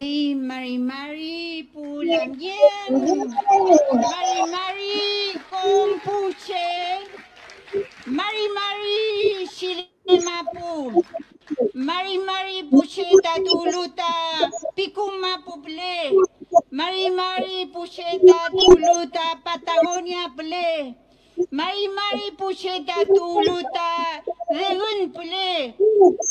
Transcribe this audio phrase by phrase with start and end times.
[0.00, 2.54] Mari Mari Pulamien,
[2.88, 7.02] Mari Mari Compuche,
[8.06, 11.02] Mari Mari Shilemapu,
[11.74, 14.12] Mari Mari Pucheta Tuluta,
[14.76, 16.14] Picuma Puple,
[16.70, 20.94] Mari Mari Pucheta Tuluta, Patagonia Ple,
[21.50, 25.74] Mari Mari Pucheta Tuluta, Regun Ple,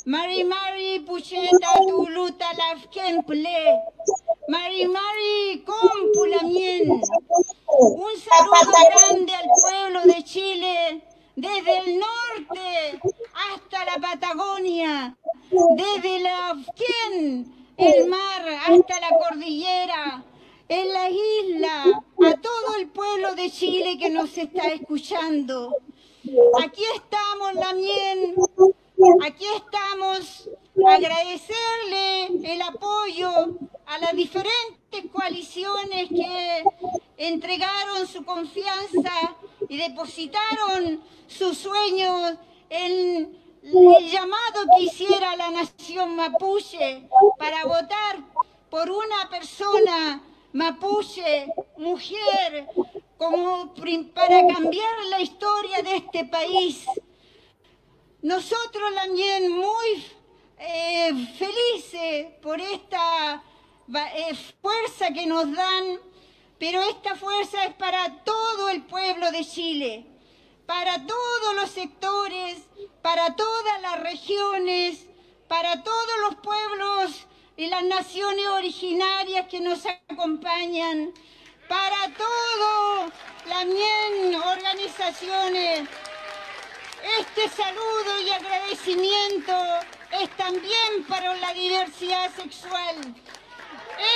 [0.06, 3.82] Mari Mari Pucheta Tuluta, Lafken Ple,
[4.48, 6.90] Mari Mari Compulamien.
[6.90, 11.04] Un saludo grande al pueblo de Chile,
[11.36, 13.00] desde el norte
[13.52, 15.18] hasta la Patagonia,
[15.76, 20.24] desde la Afquén, el mar hasta la cordillera,
[20.70, 21.84] en la isla,
[22.26, 25.76] a todo el pueblo de Chile que nos está escuchando.
[26.64, 28.36] Aquí estamos, Lamien,
[29.26, 30.50] aquí estamos
[30.88, 36.64] agradecerle el apoyo a las diferentes coaliciones que
[37.18, 39.36] entregaron su confianza
[39.70, 42.34] y depositaron sus sueños
[42.70, 47.08] en el llamado que hiciera la nación mapuche
[47.38, 48.20] para votar
[48.70, 50.22] por una persona
[50.54, 52.68] mapuche, mujer,
[53.18, 53.74] como
[54.14, 56.86] para cambiar la historia de este país.
[58.28, 60.06] Nosotros también muy
[60.60, 63.42] eh, felices por esta
[63.88, 65.98] eh, fuerza que nos dan,
[66.60, 70.06] pero esta fuerza es para todo el pueblo de Chile,
[70.66, 72.58] para todos los sectores,
[73.02, 75.06] para todas las regiones,
[75.48, 81.14] para todos los pueblos y las naciones originarias que nos acompañan,
[81.70, 83.14] para todas
[83.48, 83.66] las
[84.48, 85.88] organizaciones.
[87.38, 89.54] Este saludo y agradecimiento
[90.12, 93.16] es también para la diversidad sexual.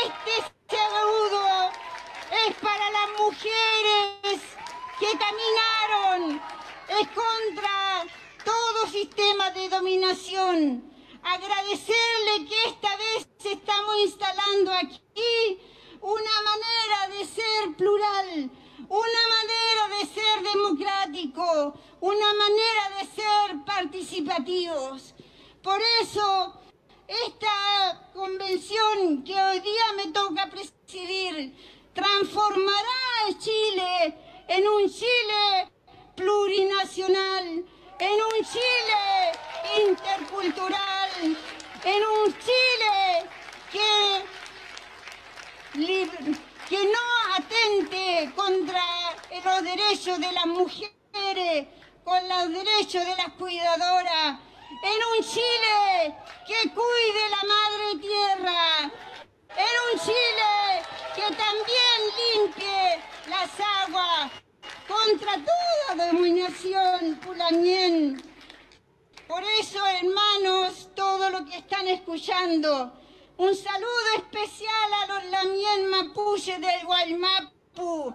[0.03, 1.71] Este saludo
[2.47, 4.41] es para las mujeres
[4.99, 6.41] que caminaron
[6.87, 8.05] es contra
[8.43, 10.91] todo sistema de dominación.
[11.21, 15.59] Agradecerle que esta vez estamos instalando aquí
[16.01, 18.49] una manera de ser plural,
[18.91, 25.15] una manera de ser democrático, una manera de ser participativos.
[25.63, 26.59] Por eso,
[27.07, 31.55] esta convención que hoy día me toca presidir
[31.93, 34.17] transformará a Chile
[34.49, 35.71] en un Chile
[36.13, 37.65] plurinacional,
[37.97, 39.31] en un Chile
[39.87, 41.37] intercultural,
[41.85, 43.29] en un Chile
[43.71, 44.25] que,
[46.71, 48.81] que no atente contra
[49.43, 51.67] los derechos de las mujeres,
[52.05, 54.39] con los derechos de las cuidadoras,
[54.81, 56.15] en un Chile
[56.47, 58.91] que cuide la madre tierra,
[59.49, 60.81] en un Chile
[61.13, 61.97] que también
[62.39, 63.49] limpie las
[63.83, 64.31] aguas
[64.87, 68.23] contra toda dominación pulamien.
[69.27, 72.93] Por eso, hermanos, todo lo que están escuchando,
[73.41, 78.13] un saludo especial a los lamien mapuche del Guaymapu.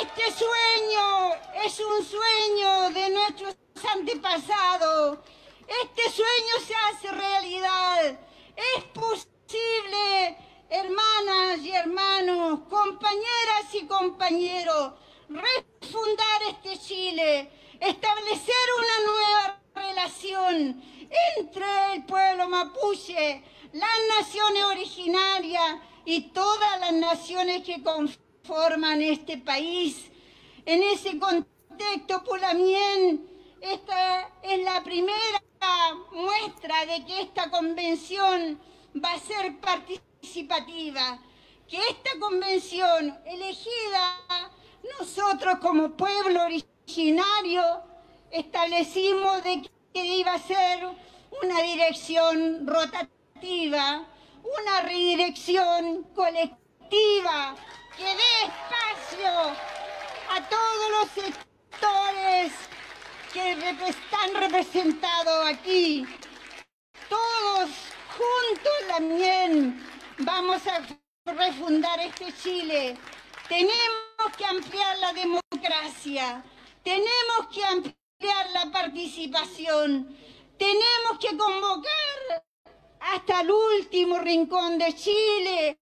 [0.00, 1.34] Este sueño
[1.64, 3.56] es un sueño de nuestros
[3.92, 5.18] antepasados
[5.66, 8.20] este sueño se hace realidad.
[8.56, 10.36] Es posible,
[10.70, 14.92] hermanas y hermanos, compañeras y compañeros,
[15.28, 20.82] refundar este Chile, establecer una nueva relación
[21.36, 30.10] entre el pueblo mapuche, las naciones originarias y todas las naciones que conforman este país.
[30.64, 33.28] En ese contexto, Pulamien,
[33.60, 35.40] esta es la primera
[36.12, 38.60] muestra de que esta convención
[39.02, 41.18] va a ser participativa,
[41.68, 44.52] que esta convención elegida
[44.98, 47.62] nosotros como pueblo originario
[48.30, 50.86] establecimos de que iba a ser
[51.42, 57.54] una dirección rotativa, una redirección colectiva
[57.96, 59.30] que dé espacio
[60.30, 62.52] a todos los sectores
[63.32, 63.52] que
[63.88, 66.06] están representados aquí.
[67.08, 67.70] Todos
[68.16, 69.86] juntos también
[70.18, 70.80] vamos a
[71.32, 72.96] refundar este Chile.
[73.48, 76.42] Tenemos que ampliar la democracia,
[76.82, 80.16] tenemos que ampliar la participación,
[80.58, 82.46] tenemos que convocar
[83.00, 85.78] hasta el último rincón de Chile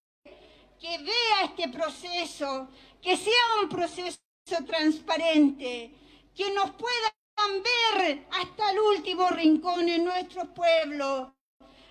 [0.80, 2.68] que vea este proceso,
[3.00, 4.18] que sea un proceso
[4.66, 5.94] transparente,
[6.34, 7.14] que nos pueda
[7.62, 11.34] ver hasta el último rincón en nuestro pueblo.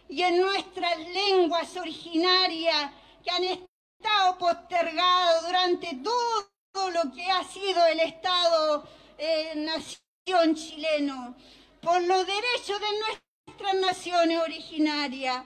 [0.10, 2.92] y en nuestras lenguas originarias
[3.24, 11.36] que han estado postergadas durante todo lo que ha sido el Estado-Nación eh, chileno,
[11.82, 13.00] por los derechos de
[13.46, 15.44] nuestras naciones originarias,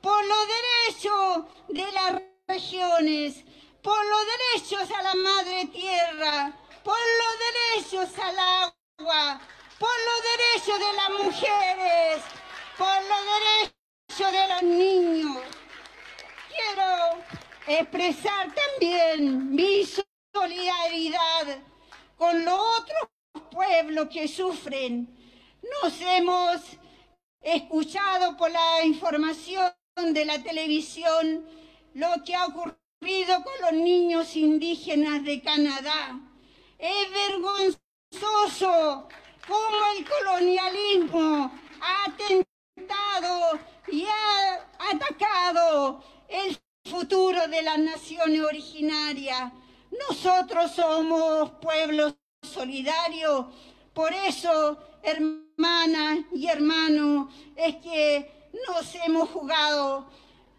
[0.00, 3.44] por los derechos de las regiones,
[3.82, 9.40] por los derechos a la madre tierra, por los derechos al agua,
[9.78, 12.22] por los derechos de las mujeres,
[12.78, 15.42] por los derechos de los niños.
[16.48, 17.22] Quiero
[17.66, 19.84] expresar también mi
[20.34, 21.58] solidaridad
[22.16, 23.08] con los otros
[23.50, 25.16] pueblos que sufren.
[25.82, 26.79] Nos hemos
[27.40, 31.46] escuchado por la información de la televisión
[31.94, 36.20] lo que ha ocurrido con los niños indígenas de Canadá.
[36.78, 39.08] Es vergonzoso
[39.46, 43.58] cómo el colonialismo ha atentado
[43.88, 49.52] y ha atacado el futuro de las naciones originarias.
[50.08, 53.46] Nosotros somos pueblos solidarios,
[53.94, 60.10] por eso, hermanas y hermanos, es que nos hemos jugado.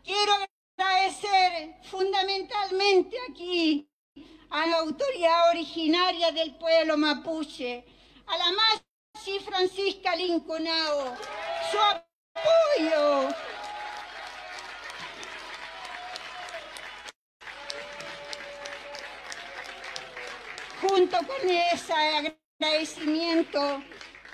[0.03, 0.33] Quiero
[0.77, 3.89] agradecer fundamentalmente aquí
[4.49, 7.85] a la autoridad originaria del pueblo mapuche,
[8.27, 11.15] a la Machi Francisca Linconao,
[11.71, 13.33] su apoyo.
[20.81, 23.81] Junto con ese agradecimiento,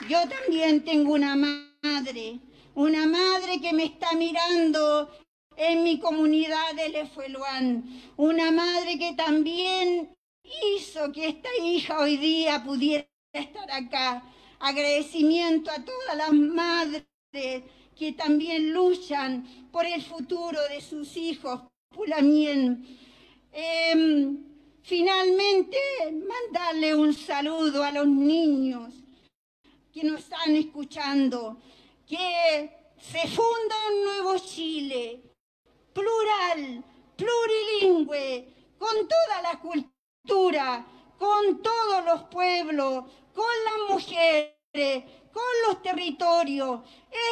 [0.09, 2.39] yo también tengo una madre,
[2.75, 5.09] una madre que me está mirando
[5.55, 7.85] en mi comunidad de Lefueluán,
[8.17, 10.13] una madre que también
[10.75, 14.23] hizo que esta hija hoy día pudiera estar acá.
[14.59, 22.85] Agradecimiento a todas las madres que también luchan por el futuro de sus hijos, Pulamien.
[23.53, 24.56] Em,
[24.87, 25.77] finalmente,
[26.11, 28.93] mandarle un saludo a los niños
[29.91, 31.57] que nos están escuchando,
[32.07, 35.21] que se funda un nuevo Chile,
[35.91, 36.85] plural,
[37.17, 38.47] plurilingüe,
[38.79, 40.87] con toda la cultura,
[41.19, 45.03] con todos los pueblos, con las mujeres,
[45.33, 46.79] con los territorios.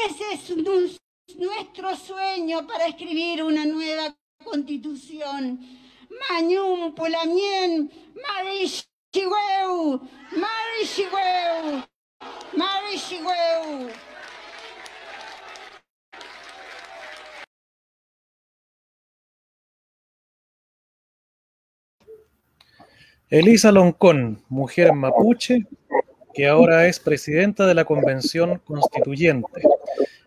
[0.10, 4.14] Ese es nuestro sueño para escribir una nueva
[4.44, 5.85] constitución.
[6.20, 7.90] Mañum, Pulamien,
[8.24, 10.02] Marichihueu,
[10.32, 11.84] Marichihueu,
[12.54, 13.90] Marichihueu.
[23.30, 25.66] Elisa Loncón, mujer mapuche,
[26.34, 29.64] que ahora es presidenta de la Convención Constituyente,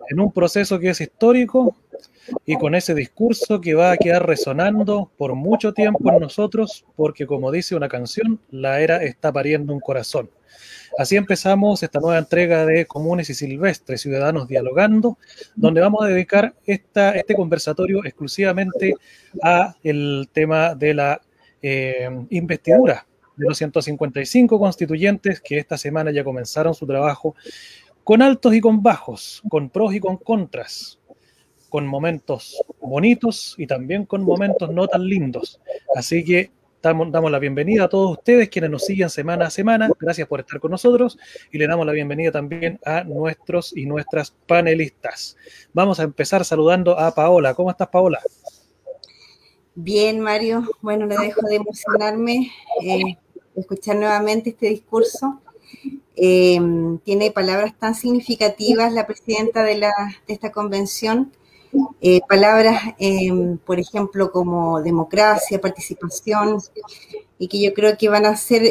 [0.08, 1.76] en un proceso que es histórico
[2.44, 7.26] y con ese discurso que va a quedar resonando por mucho tiempo en nosotros, porque
[7.26, 10.30] como dice una canción, la era está pariendo un corazón.
[10.98, 15.18] Así empezamos esta nueva entrega de Comunes y Silvestres, Ciudadanos Dialogando,
[15.54, 18.94] donde vamos a dedicar esta, este conversatorio exclusivamente
[19.42, 21.20] a el tema de la
[21.62, 23.06] eh, investidura
[23.36, 27.36] de los 155 constituyentes que esta semana ya comenzaron su trabajo
[28.08, 30.98] con altos y con bajos, con pros y con contras,
[31.68, 35.60] con momentos bonitos y también con momentos no tan lindos.
[35.94, 39.90] Así que damos, la bienvenida a todos ustedes quienes nos siguen semana a semana.
[40.00, 41.18] Gracias por estar con nosotros
[41.52, 45.36] y le damos la bienvenida también a nuestros y nuestras panelistas.
[45.74, 47.52] Vamos a empezar saludando a Paola.
[47.52, 48.20] ¿Cómo estás, Paola?
[49.74, 50.66] Bien, Mario.
[50.80, 52.50] Bueno, no dejo de emocionarme
[52.82, 53.18] eh,
[53.54, 55.42] escuchar nuevamente este discurso.
[56.16, 56.58] Eh,
[57.04, 59.92] tiene palabras tan significativas la presidenta de, la,
[60.26, 61.32] de esta convención.
[62.00, 62.94] Eh, palabras,
[63.66, 66.58] por ejemplo, como democracia, participación,
[67.38, 68.62] y que yo creo que van a ser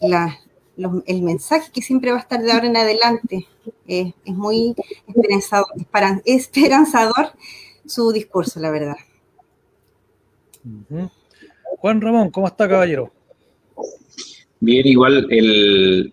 [0.00, 0.38] la,
[1.06, 3.46] el mensaje que siempre va a estar de ahora en adelante.
[3.86, 4.74] es muy
[6.24, 7.32] esperanzador
[7.86, 8.96] su discurso, la verdad.
[11.78, 13.12] Juan Ramón, ¿cómo está, caballero?
[14.60, 16.12] Bien, igual el,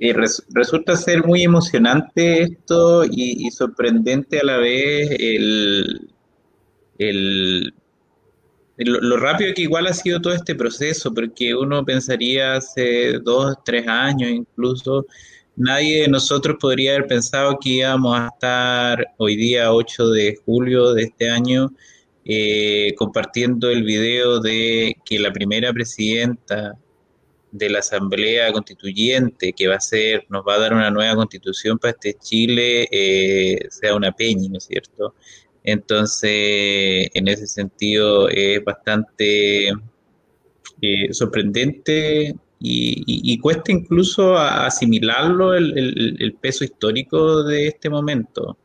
[0.00, 0.14] eh,
[0.50, 6.08] resulta ser muy emocionante esto y, sorprendente a la vez el,
[6.98, 7.74] el,
[8.76, 13.88] lo rápido que igual ha sido todo este proceso, porque uno pensaría hace dos, tres
[13.88, 15.06] años incluso,
[15.56, 20.92] nadie de nosotros podría haber pensado que íbamos a estar hoy día 8 de julio
[20.94, 21.72] de este año
[22.24, 26.78] eh, compartiendo el video de que la primera presidenta
[27.50, 31.78] de la Asamblea Constituyente, que va a ser, nos va a dar una nueva constitución
[31.78, 35.14] para este Chile, eh, sea una peña, ¿no es cierto?
[35.64, 39.68] Entonces, en ese sentido, es bastante
[40.80, 48.58] eh, sorprendente y, cuesta incluso asimilarlo el, peso histórico de este momento.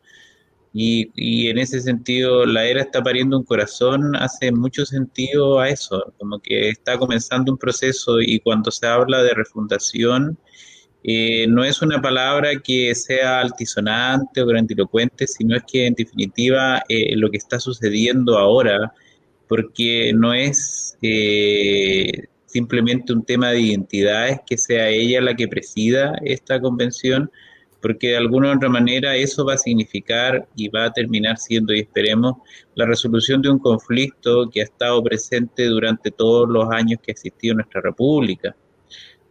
[0.76, 6.14] Y, en ese sentido, la era está pariendo un corazón, hace mucho sentido a eso,
[6.18, 10.38] como que está comenzando un proceso y cuando se habla de refundación,
[11.04, 16.82] eh, no es una palabra que sea altisonante o grandilocuente, sino es que en definitiva
[16.90, 18.94] eh, lo que está sucediendo ahora,
[19.48, 26.16] porque no es eh, simplemente un tema de identidades que sea ella la que presida
[26.24, 27.30] esta convención,
[27.84, 31.74] porque de alguna u otra manera eso va a significar y va a terminar siendo,
[31.74, 32.38] y esperemos,
[32.76, 37.14] la resolución de un conflicto que ha estado presente durante todos los años que ha
[37.14, 38.56] existido nuestra república.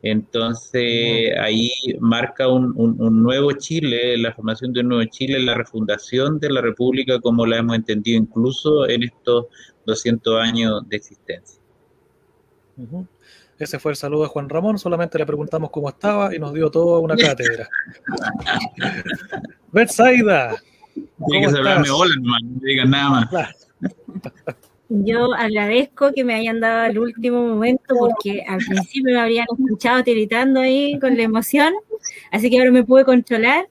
[0.03, 6.39] Entonces ahí marca un, un, nuevo Chile, la formación de un nuevo Chile, la refundación
[6.39, 9.47] de la República como la hemos entendido incluso en estos
[9.87, 11.63] 200 años de existencia.
[13.63, 16.69] Ese fue el saludo de Juan Ramón, solamente le preguntamos cómo estaba y nos dio
[16.69, 17.69] toda una cátedra.
[19.73, 20.57] Betsaida.
[21.29, 23.71] Tiene que hablarme hola, no me digan nada más.
[24.89, 30.03] Yo agradezco que me hayan dado el último momento porque al principio me habrían escuchado
[30.03, 31.73] tiritando ahí con la emoción,
[32.33, 33.69] así que ahora me pude controlar.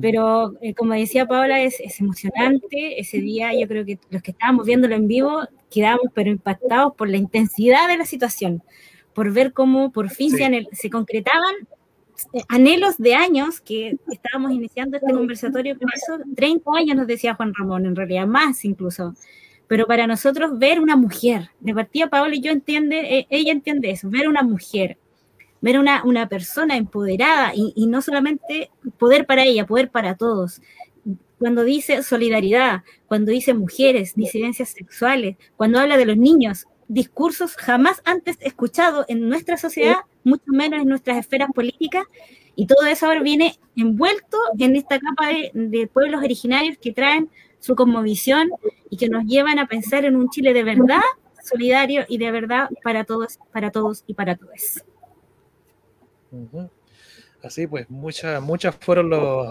[0.00, 2.98] Pero eh, como decía Paola, es, es, emocionante.
[2.98, 7.08] Ese día yo creo que los que estábamos viéndolo en vivo quedamos pero impactados por
[7.08, 8.62] la intensidad de la situación
[9.14, 11.54] por ver cómo por fin se, concretaban
[12.32, 15.78] eh, anhelos de años que estábamos iniciando este conversatorio.
[15.78, 19.14] Con eso, 30 años nos decía Juan Ramón, en realidad más incluso.
[19.66, 23.90] Pero para nosotros ver una mujer, de partida Paola y yo entiende, eh, ella entiende
[23.90, 24.98] eso, ver una mujer,
[25.60, 30.60] ver una, una persona empoderada y, y no solamente poder para ella, poder para todos,
[31.40, 38.02] cuando dice solidaridad, cuando dice mujeres, disidencias sexuales, cuando habla de los niños, discursos jamás
[38.04, 42.04] antes escuchados en nuestra sociedad, mucho menos en nuestras esferas políticas,
[42.56, 47.30] y todo eso ahora viene envuelto en esta capa de, pueblos originarios que traen
[47.60, 48.50] su cosmovisión
[48.90, 51.00] y que nos llevan a pensar en un Chile de verdad,
[51.44, 54.82] solidario y de verdad para todos, para todos y para todos.
[57.44, 59.10] Así pues, muchas, muchas fueron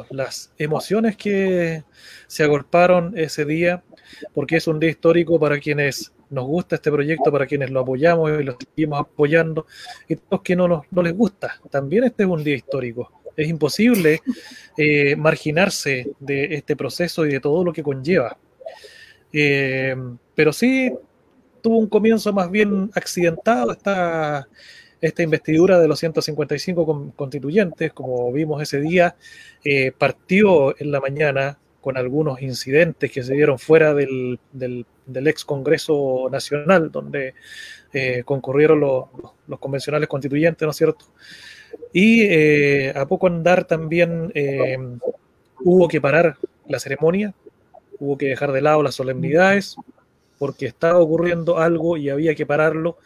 [0.10, 1.86] las emociones que
[2.28, 3.82] se agolparon ese día,
[4.34, 8.32] porque es un día histórico para quienes nos gusta este proyecto, para quienes lo apoyamos
[8.40, 9.66] y lo seguimos apoyando,
[10.08, 11.60] y todos que no, nos, no les gusta.
[11.70, 13.12] También este es un día histórico.
[13.36, 14.22] Es imposible
[14.78, 18.38] eh, marginarse de este proceso y de todo lo que conlleva.
[19.32, 19.96] Eh,
[20.36, 20.92] pero sí
[21.62, 24.48] tuvo un comienzo más bien accidentado esta,
[25.02, 29.16] esta investidura de los 155 constituyentes, como vimos ese día,
[29.64, 31.58] eh, partió en la mañana
[31.90, 34.86] con algunos incidentes que se dieron fuera del, del,
[35.28, 37.34] ex Congreso Nacional, donde
[37.94, 41.06] eh, concurrieron los, convencionales constituyentes, ¿no es cierto?
[41.92, 44.78] Y eh, a poco andar también eh,
[45.62, 47.34] hubo que parar la ceremonia,
[47.98, 49.76] hubo que dejar de lado las solemnidades,
[50.38, 53.00] porque estaba ocurriendo algo y había que pararlo,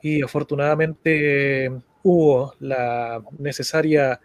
[0.00, 1.70] y afortunadamente
[2.02, 4.20] hubo la necesaria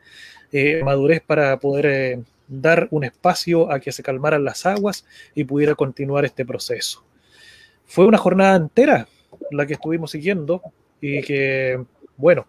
[0.81, 6.25] madurez para poder dar un espacio a que se calmaran las aguas y pudiera continuar
[6.25, 7.03] este proceso.
[7.85, 9.07] Fue una jornada entera
[9.51, 10.61] la que estuvimos siguiendo
[11.01, 11.83] y que,
[12.15, 12.47] bueno,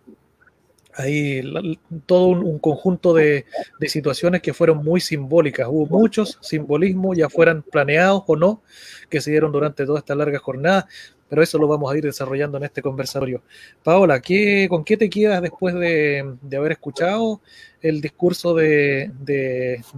[0.94, 3.44] hay todo un, conjunto de,
[3.78, 5.68] de, situaciones que fueron muy simbólicas.
[5.70, 8.62] Hubo muchos simbolismos, ya fueran planeados o no,
[9.08, 10.88] que se dieron durante toda esta larga jornada
[11.28, 13.42] pero eso lo vamos a ir desarrollando en este conversatorio.
[13.82, 17.40] Paola, ¿qué, ¿con qué te quedas después de, haber escuchado
[17.80, 19.10] el discurso de,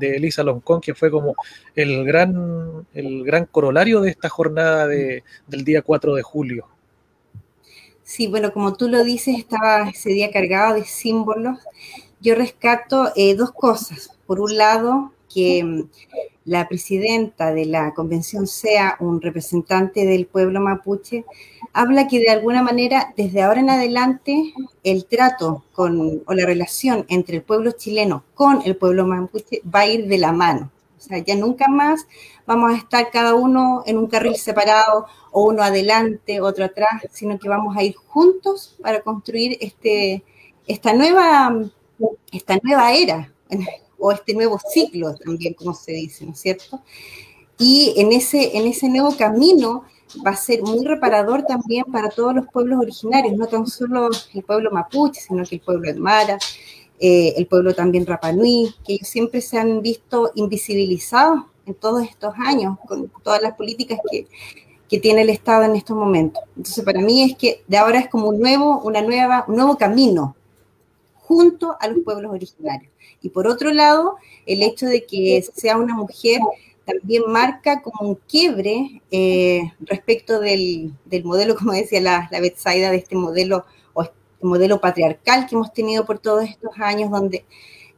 [0.01, 1.35] Elisa Loncón, que fue como
[1.75, 6.67] el gran, el gran corolario de esta jornada del día 4 de julio?
[8.03, 11.61] Sí, bueno, como tú lo dices, estaba ese día cargado de símbolos.
[12.21, 14.11] Yo rescato eh, dos cosas.
[14.27, 15.89] Por un lado, que mm,
[16.45, 21.25] la presidenta de la convención sea un representante del pueblo mapuche,
[21.73, 27.07] habla que de alguna manera desde ahora en adelante el trato con, o la relación
[27.09, 30.71] entre el pueblo chileno con el pueblo mapuche va a ir de la mano.
[30.99, 32.07] O sea, ya nunca más
[32.47, 37.39] vamos a estar cada uno en un carril separado o uno adelante, otro atrás, sino
[37.39, 40.23] que vamos a ir juntos para construir este,
[40.67, 41.55] esta, nueva,
[42.33, 43.33] esta nueva era
[44.01, 46.81] o este nuevo ciclo también, como se dice, ¿no es cierto?
[47.59, 49.85] Y en ese, en ese nuevo camino
[50.27, 54.43] va a ser muy reparador también para todos los pueblos originarios, no tan solo el
[54.43, 56.39] pueblo mapuche, sino que el pueblo Aymara,
[56.99, 62.35] eh, el pueblo también Rapanui, que ellos siempre se han visto invisibilizados en todos estos
[62.39, 64.27] años, con todas las políticas que,
[64.89, 66.43] que tiene el Estado en estos momentos.
[66.57, 69.79] Entonces, para mí es que de ahora es como un nuevo, una nueva, un nuevo
[69.79, 70.35] camino
[71.31, 72.93] junto a los pueblos originarios.
[73.23, 76.41] Y por otro lado, el hecho de que sea una mujer
[76.85, 82.91] también marca como un quiebre eh, respecto del, del, modelo, como decía la, la Betsaida,
[82.91, 87.45] de este modelo o este modelo patriarcal que hemos tenido por todos estos años, donde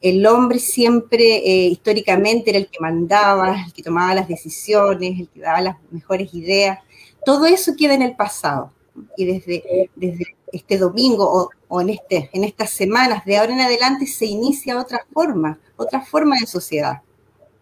[0.02, 5.28] el hombre siempre eh, históricamente era el que mandaba, el que tomaba las decisiones, el
[5.30, 6.80] que daba las mejores ideas.
[7.24, 8.74] Todo eso queda en el pasado.
[9.16, 13.60] Y desde, desde este domingo o, o, en, este, en estas semanas, de ahora en
[13.60, 17.00] adelante, se inicia otra forma, otra forma de sociedad.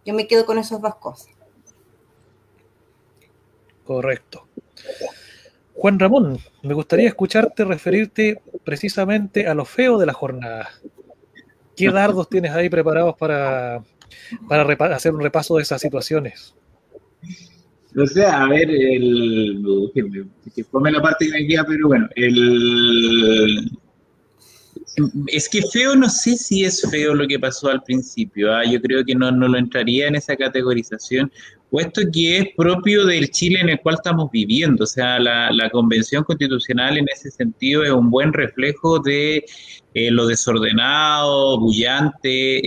[0.05, 1.31] Yo me quedo con esas dos cosas.
[3.87, 4.47] Correcto.
[5.75, 10.71] Juan Ramón, me gustaría escucharte referirte precisamente a lo feo de la jornada.
[11.77, 13.83] ¿Qué dardos tienes ahí preparados para,
[14.49, 16.55] para hacer un repaso de esas situaciones?
[17.97, 19.63] O sea, a ver, el,
[20.55, 23.71] que ponme la parte que me queda, pero bueno, el,
[25.27, 28.53] es que feo, no sé si es feo lo que pasó al principio.
[28.53, 28.65] ¿ah?
[28.65, 31.31] Yo creo que no, no, lo entraría en esa categorización,
[31.71, 34.85] puesto que es propio del Chile en el cual estamos viviendo.
[34.85, 39.45] O sea, la, Convención Constitucional en ese sentido es un buen reflejo de
[39.95, 42.61] eh, lo desordenado, bullante,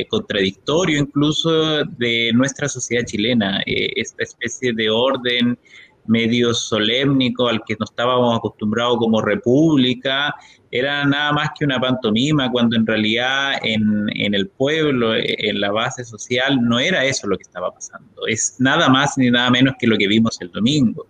[0.00, 3.62] eh, contradictorio incluso de nuestra sociedad chilena.
[3.66, 5.58] Eh, esta especie de orden
[6.06, 10.34] medio solemnico al que nos estábamos acostumbrados como república,
[10.76, 15.70] era nada más que una pantomima, cuando en realidad en, en, el pueblo, en la
[15.70, 18.26] base social, no era eso lo que estaba pasando.
[18.26, 21.06] Es nada más ni nada menos que lo que vimos el domingo.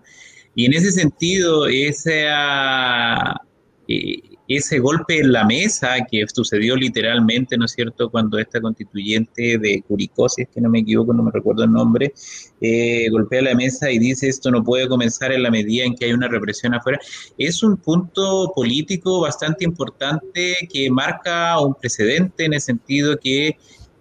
[0.54, 3.40] Y en ese sentido, esa,
[3.88, 9.58] eh, ese golpe en la mesa que sucedió literalmente, ¿no es cierto?, cuando esta constituyente
[9.58, 12.12] de Curicó, si es que no me equivoco, no me recuerdo el nombre,
[12.60, 16.06] eh, golpea la mesa y dice esto no puede comenzar en la medida en que
[16.06, 16.98] hay una represión afuera,
[17.38, 23.56] es un punto político bastante importante que marca un precedente en el sentido que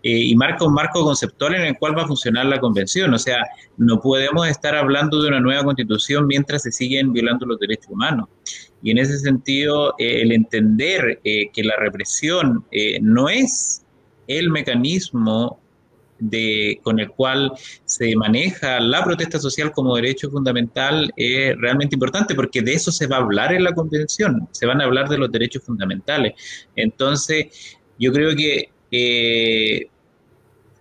[0.06, 3.14] eh, y marca un marco conceptual en el cual va a funcionar la convención.
[3.14, 3.38] O sea,
[3.78, 8.28] no podemos estar hablando de una nueva constitución mientras se siguen violando los derechos humanos.
[8.84, 13.86] Y en ese sentido, eh, el entender eh, que la represión eh, no es
[14.28, 15.60] el mecanismo
[16.20, 17.54] de, con el cual
[17.86, 23.08] se maneja la protesta social como derecho fundamental es realmente importante porque de eso se
[23.08, 26.34] va a hablar en la convención, se van a hablar de los derechos fundamentales.
[26.76, 28.70] Entonces, yo creo que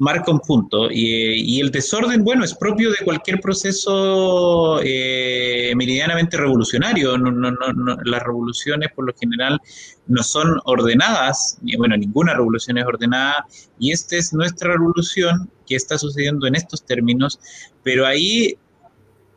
[0.03, 0.89] marca un punto.
[0.91, 7.17] Y, el desorden, bueno, es propio de cualquier proceso eh, meridianamente revolucionario.
[7.17, 9.61] No, no, no, las revoluciones, por lo general,
[10.09, 11.59] no son ordenadas.
[11.79, 13.47] Bueno, ninguna revolución es ordenada.
[13.79, 17.39] Y esta es nuestra revolución que está sucediendo en estos términos.
[17.85, 18.59] Pero ahí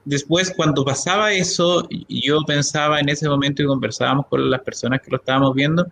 [0.04, 5.12] después cuando pasaba eso, yo pensaba en ese momento y conversábamos con las personas que
[5.12, 5.86] lo estábamos viendo,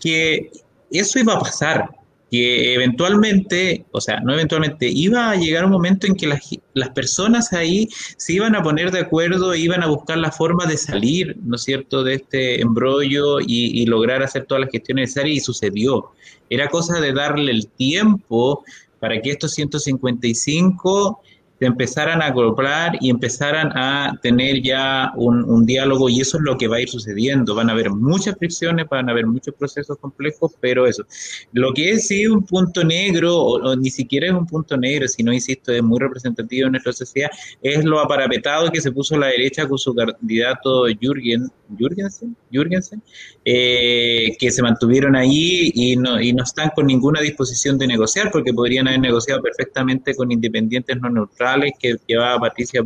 [0.00, 0.50] que
[0.92, 1.90] eso iba a pasar,
[2.36, 6.40] que eventualmente, o sea, no eventualmente, iba a llegar un momento en que las,
[6.74, 10.76] las, personas ahí se iban a poner de acuerdo, iban a buscar la forma de
[10.76, 15.36] salir, ¿no es cierto?, de este embrollo y, y lograr hacer todas las gestiones necesarias
[15.36, 16.10] y sucedió.
[16.50, 18.64] Era cosa de darle el tiempo
[19.00, 21.20] para que estos 155
[21.58, 26.42] se empezaran a acoplar y empezaran a tener ya un, un, diálogo y eso es
[26.42, 27.54] lo que va a ir sucediendo.
[27.54, 31.04] Van a haber muchas fricciones, van a haber muchos procesos complejos, pero eso.
[31.52, 35.32] Lo que es sí un punto negro, o ni siquiera es un punto negro, sino,
[35.32, 37.30] insisto, es muy representativo en nuestra sociedad,
[37.62, 43.02] es lo aparapetado que se puso la derecha con su candidato Jürgen, Jürgensen, Jürgensen
[43.44, 48.30] eh, que se mantuvieron ahí y no, y no están con ninguna disposición de negociar,
[48.30, 51.45] porque podrían haber negociado perfectamente con independientes no neutrales
[51.78, 52.82] que llevaba Patricia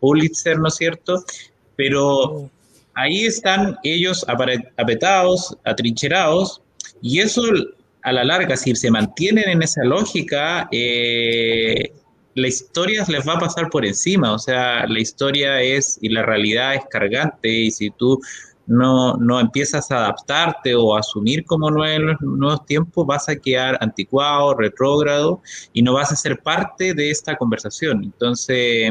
[0.00, 1.24] Pulitzer, ¿no es cierto?
[1.76, 2.50] Pero
[2.94, 4.24] ahí están ellos
[4.76, 6.62] apetados, atrincherados,
[7.00, 7.42] y eso
[8.02, 11.92] a la larga, si se mantienen en esa lógica, eh,
[12.34, 16.22] la historia les va a pasar por encima, o sea, la historia es y la
[16.22, 18.20] realidad es cargante, y si tú
[18.66, 23.78] no, no empiezas a adaptarte o a asumir como nuevos, nuevos tiempos, vas a quedar
[23.80, 25.40] anticuado, retrógrado
[25.72, 28.04] y no vas a ser parte de esta conversación.
[28.04, 28.90] Entonces,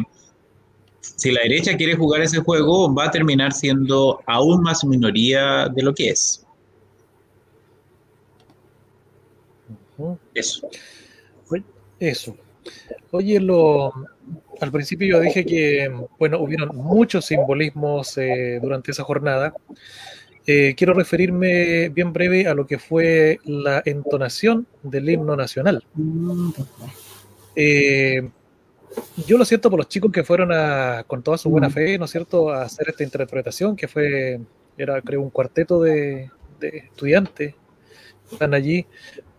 [1.01, 5.83] si la derecha quiere jugar ese juego, va a terminar siendo aún más minoría de
[5.83, 6.45] lo que es.
[10.33, 10.67] Eso.
[11.99, 12.35] Eso.
[13.11, 13.93] Oye, lo,
[14.59, 19.53] al principio yo dije que, bueno, hubieron muchos simbolismos eh, durante esa jornada.
[20.45, 25.85] Eh, quiero referirme bien breve a lo que fue la entonación del himno nacional.
[27.55, 28.29] Eh,
[29.25, 32.05] yo lo siento por los chicos que fueron a, con toda su buena fe, ¿no
[32.05, 34.39] es cierto?, a hacer esta interpretación, que fue,
[34.77, 37.55] era creo un cuarteto de, de estudiantes
[38.27, 38.85] que están allí,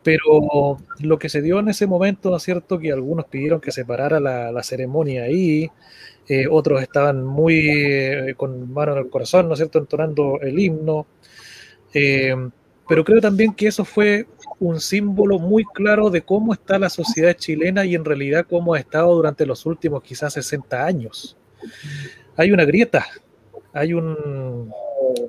[0.05, 3.73] pero lo que se dio en ese momento, ¿no es cierto?, que algunos pidieron que
[3.73, 5.71] se parara la, ceremonia ahí,
[6.29, 10.59] eh, otros estaban muy eh, con mano en el corazón, ¿no es cierto?, entonando el
[10.59, 11.07] himno.
[11.95, 12.37] Eh,
[12.87, 14.27] pero creo también que eso fue
[14.61, 18.79] un símbolo muy claro de cómo está la sociedad chilena y en realidad cómo ha
[18.79, 21.35] estado durante los últimos quizás 60 años.
[22.37, 23.07] Hay una grieta,
[23.73, 24.71] hay un,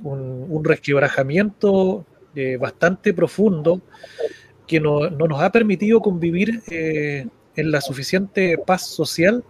[0.03, 2.05] un, resquebrajamiento
[2.59, 3.81] bastante profundo
[4.67, 9.43] que no, nos ha permitido convivir eh, en la suficiente paz social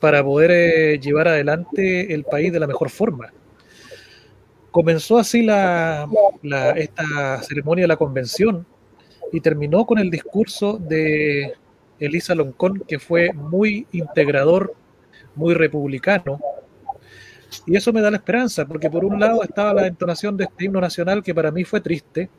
[0.00, 3.32] para poder eh, llevar adelante el país de la mejor forma.
[4.70, 6.08] Comenzó así la,
[6.76, 8.66] esta ceremonia de la convención
[9.32, 11.52] y terminó con el discurso de
[12.00, 14.74] Elisa Loncón, que fue muy integrador,
[15.34, 16.40] muy republicano.
[17.66, 20.64] Y eso me da la esperanza, porque por un lado estaba la entonación de este
[20.64, 22.30] himno nacional que para mí fue triste,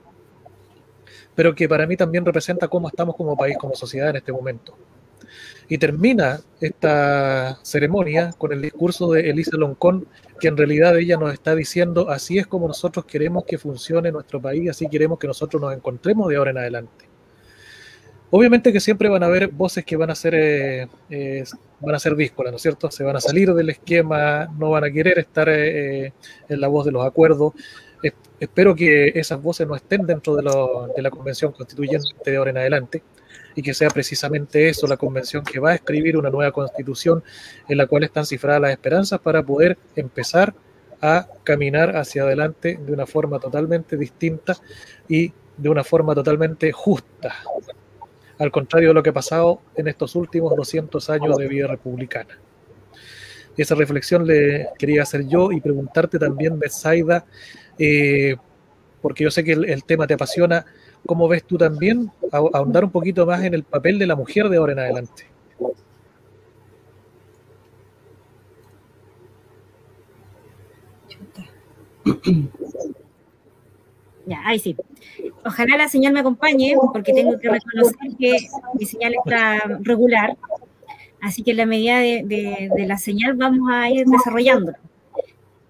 [1.35, 4.75] pero que para mí también representa cómo estamos como país, como sociedad en este momento.
[5.69, 10.07] Y termina esta ceremonia con el discurso de Elisa Loncón,
[10.39, 14.41] que en realidad ella nos está diciendo, así es como nosotros queremos que funcione nuestro
[14.41, 17.12] país, así queremos que nosotros nos encontremos de ahora en adelante.
[18.35, 21.43] Obviamente que siempre van a haber voces que van a ser eh, eh,
[21.79, 22.89] van a ser díscolas, ¿no es cierto?
[22.89, 26.13] Se van a salir del esquema, no van a querer estar eh,
[26.49, 27.53] en la voz de los acuerdos,
[28.39, 33.03] espero que esas voces no estén dentro de, la convención constituyente de ahora en adelante
[33.53, 37.23] y que sea precisamente eso, la convención que va a escribir una nueva constitución
[37.69, 40.55] en la cual están cifradas las esperanzas para poder empezar
[41.01, 44.57] a caminar hacia adelante de una forma totalmente distinta
[45.07, 47.35] y de una forma totalmente justa,
[48.39, 52.37] al contrario de lo que ha pasado en estos últimos 200 años de vida republicana.
[53.55, 57.25] Esa reflexión le quería hacer yo y preguntarte también, Besaida,
[57.77, 58.35] eh,
[59.01, 60.65] porque yo sé que el, tema te apasiona.
[61.05, 64.57] ¿Cómo ves tú también ahondar un poquito más en el papel de la mujer de
[64.57, 65.27] ahora en adelante?
[74.25, 74.75] Ya, ahí sí.
[75.45, 78.38] Ojalá la señal me acompañe, porque tengo que reconocer que
[78.73, 80.38] mi señal está regular.
[81.21, 84.77] Así que en la medida de, de la señal vamos a ir desarrollándolo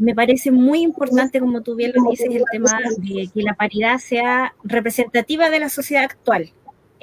[0.03, 3.99] me parece muy importante, como tú bien lo dices, el tema de que la paridad
[3.99, 6.49] sea representativa de la sociedad actual.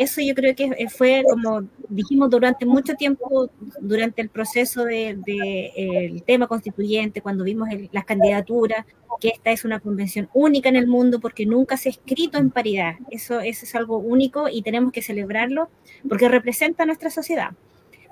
[0.01, 3.51] Eso yo creo que fue, como dijimos durante mucho tiempo,
[3.83, 8.87] durante el proceso del de, el tema constituyente, cuando vimos las candidaturas,
[9.21, 12.51] que esta es una convención única en el mundo porque nunca se ha escrito en
[12.51, 12.95] paridad.
[13.11, 15.69] Eso, eso es algo único y tenemos que celebrarlo
[16.09, 17.51] porque representa a nuestra sociedad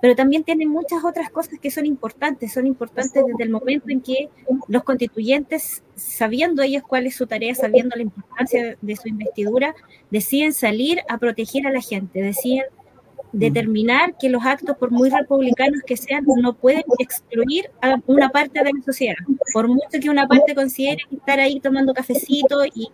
[0.00, 4.00] pero también tiene muchas otras cosas que son importantes, son importantes desde el momento en
[4.00, 4.28] que
[4.68, 9.74] los constituyentes, sabiendo ellos cuál es su tarea, sabiendo la importancia de su investidura,
[10.10, 12.64] deciden salir a proteger a la gente, deciden
[13.32, 18.62] determinar que los actos, por muy republicanos que sean, no pueden excluir a una parte
[18.62, 19.16] de la sociedad.
[19.52, 22.88] Por mucho que una parte considere que estar ahí tomando cafecito y,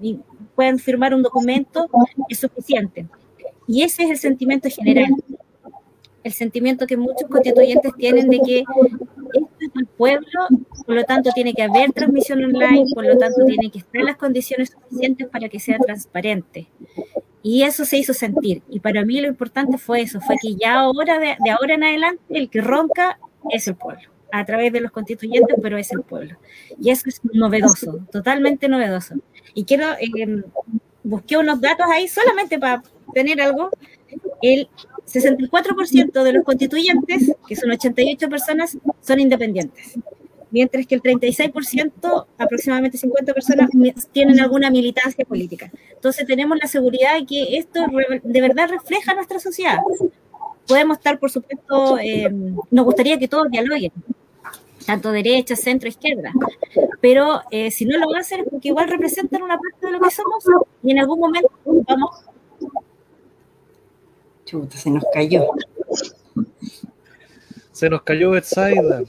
[0.00, 0.18] y
[0.56, 1.88] puedan firmar un documento
[2.28, 3.06] es suficiente.
[3.68, 5.14] Y ese es el sentimiento general
[6.24, 10.48] el sentimiento que muchos constituyentes tienen de que esto es el pueblo,
[10.86, 14.16] por lo tanto tiene que haber transmisión online, por lo tanto tiene que estar las
[14.16, 16.68] condiciones suficientes para que sea transparente.
[17.42, 18.62] Y eso se hizo sentir.
[18.68, 22.22] Y para mí lo importante fue eso, fue que ya ahora, de, ahora en adelante,
[22.30, 23.18] el que ronca
[23.50, 26.36] es el pueblo, a través de los constituyentes, pero es el pueblo.
[26.80, 29.14] Y eso es novedoso, totalmente novedoso.
[29.54, 30.42] Y quiero, eh,
[31.02, 32.82] busqué unos datos ahí solamente para
[33.14, 33.70] tener algo.
[34.42, 34.68] El
[35.06, 39.98] 64% de los constituyentes, que son 88 personas, son independientes,
[40.50, 43.70] mientras que el 36%, aproximadamente 50 personas,
[44.12, 45.70] tienen alguna militancia política.
[45.92, 47.80] Entonces tenemos la seguridad de que esto
[48.22, 49.78] de verdad refleja nuestra sociedad.
[50.66, 52.30] Podemos estar, por supuesto, eh,
[52.70, 53.92] nos gustaría que todos dialoguen,
[54.88, 56.32] tanto derecha, centro, izquierda.
[57.00, 60.10] Pero eh, si no lo hacen es porque igual representan una parte de lo que
[60.10, 60.44] somos
[60.82, 62.10] y en algún momento vamos
[64.48, 65.46] Chuta, se nos cayó.
[67.70, 69.02] Se nos cayó Betsaida.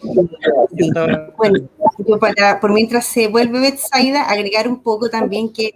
[1.38, 1.70] Bueno,
[2.20, 5.72] para, por mientras se vuelve Betsaida, agregar un poco también que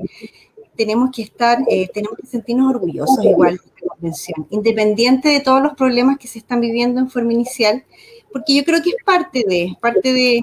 [0.75, 5.63] tenemos que estar, eh, tenemos que sentirnos orgullosos igual de la convención, independiente de todos
[5.63, 7.85] los problemas que se están viviendo en forma inicial,
[8.33, 10.41] porque yo creo que es parte de, parte de,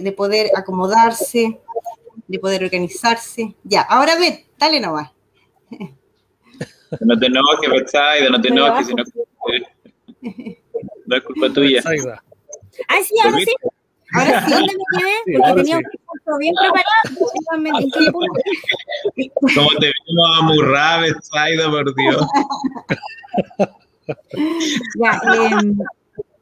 [0.00, 1.60] de, poder acomodarse,
[2.26, 3.54] de poder organizarse.
[3.64, 5.12] Ya, ahora ve, dale nomás.
[7.00, 9.04] No te enojes, Betsaida, no te enojes, sino
[11.06, 11.82] no es culpa tuya.
[12.88, 13.54] Ay, sí, ahora sí.
[14.12, 15.38] Ahora sí, ¿dónde me quedé?
[15.38, 17.78] Porque tenía un punto bien preparado.
[17.78, 18.40] ¿En qué punto?
[19.54, 22.26] Como te vimos amurrar, Betsaida, por Dios.
[24.98, 25.50] Ya, eh,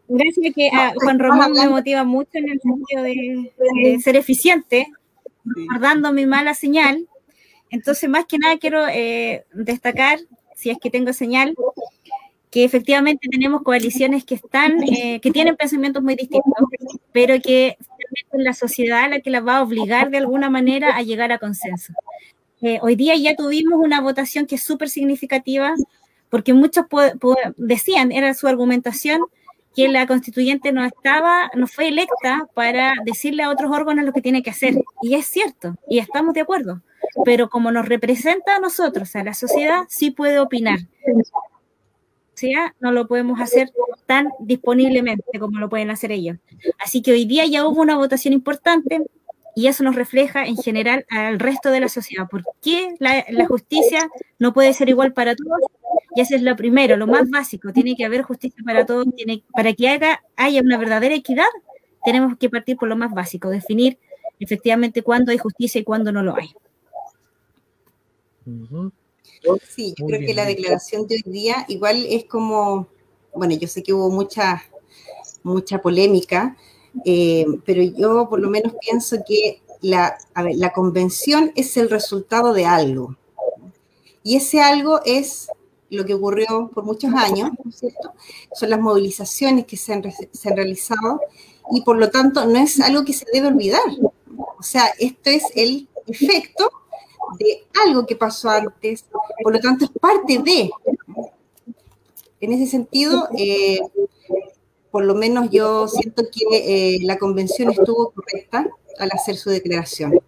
[0.08, 4.86] gracias que a Juan Román me motiva mucho en el sentido de, ser eficiente,
[5.44, 7.06] guardando mi mala señal.
[7.70, 10.18] Entonces, más que nada quiero eh, destacar,
[10.58, 11.54] si es que tengo señal,
[12.50, 16.52] que efectivamente tenemos coaliciones que están, eh, que tienen pensamientos muy distintos,
[17.12, 17.76] pero que
[18.32, 21.92] la sociedad la que las va a obligar de alguna manera a llegar a consenso.
[22.60, 25.74] Eh, hoy día ya tuvimos una votación que es súper significativa,
[26.28, 26.86] porque muchos
[27.56, 29.20] decían, era su argumentación,
[29.76, 34.22] que la constituyente no estaba, no fue electa para decirle a otros órganos lo que
[34.22, 34.74] tiene que hacer.
[35.02, 36.82] Y es cierto, y estamos de acuerdo.
[37.24, 40.80] Pero como nos representa a nosotros, a la sociedad, sí puede opinar.
[42.34, 43.70] sea, no lo podemos hacer
[44.06, 46.38] tan disponiblemente como lo pueden hacer ellos.
[46.78, 49.02] Así que hoy día ya hubo una votación importante
[49.54, 52.28] y eso nos refleja en general al resto de la sociedad.
[52.28, 55.58] ¿Por qué la, la justicia no puede ser igual para todos?
[56.14, 57.72] Y eso es lo primero, lo más básico.
[57.72, 59.06] Tiene que haber justicia para todos.
[59.16, 60.00] Tiene, para que
[60.36, 61.46] haya una verdadera equidad,
[62.04, 63.98] tenemos que partir por lo más básico, definir
[64.40, 66.50] efectivamente cuándo hay justicia y cuándo no lo hay.
[69.68, 72.88] Sí, yo creo que la declaración de hoy día igual es como,
[73.34, 74.62] bueno, yo sé que hubo mucha,
[75.42, 76.56] mucha polémica,
[77.04, 82.66] eh, pero yo por lo menos pienso que la, la convención es el resultado de
[82.66, 83.16] algo.
[84.22, 85.48] Y ese algo es
[85.90, 88.12] lo que ocurrió por muchos años, ¿no es cierto?
[88.52, 91.20] Son las movilizaciones que se han, se han, realizado
[91.70, 93.80] y por lo tanto no es algo que se debe olvidar.
[94.58, 96.70] O sea, esto es el efecto
[97.36, 99.04] de algo que pasó antes,
[99.42, 100.70] por lo tanto es parte de.
[102.40, 103.80] En ese sentido, eh,
[104.90, 110.20] por lo menos yo siento que eh, la convención estuvo correcta al hacer su declaración,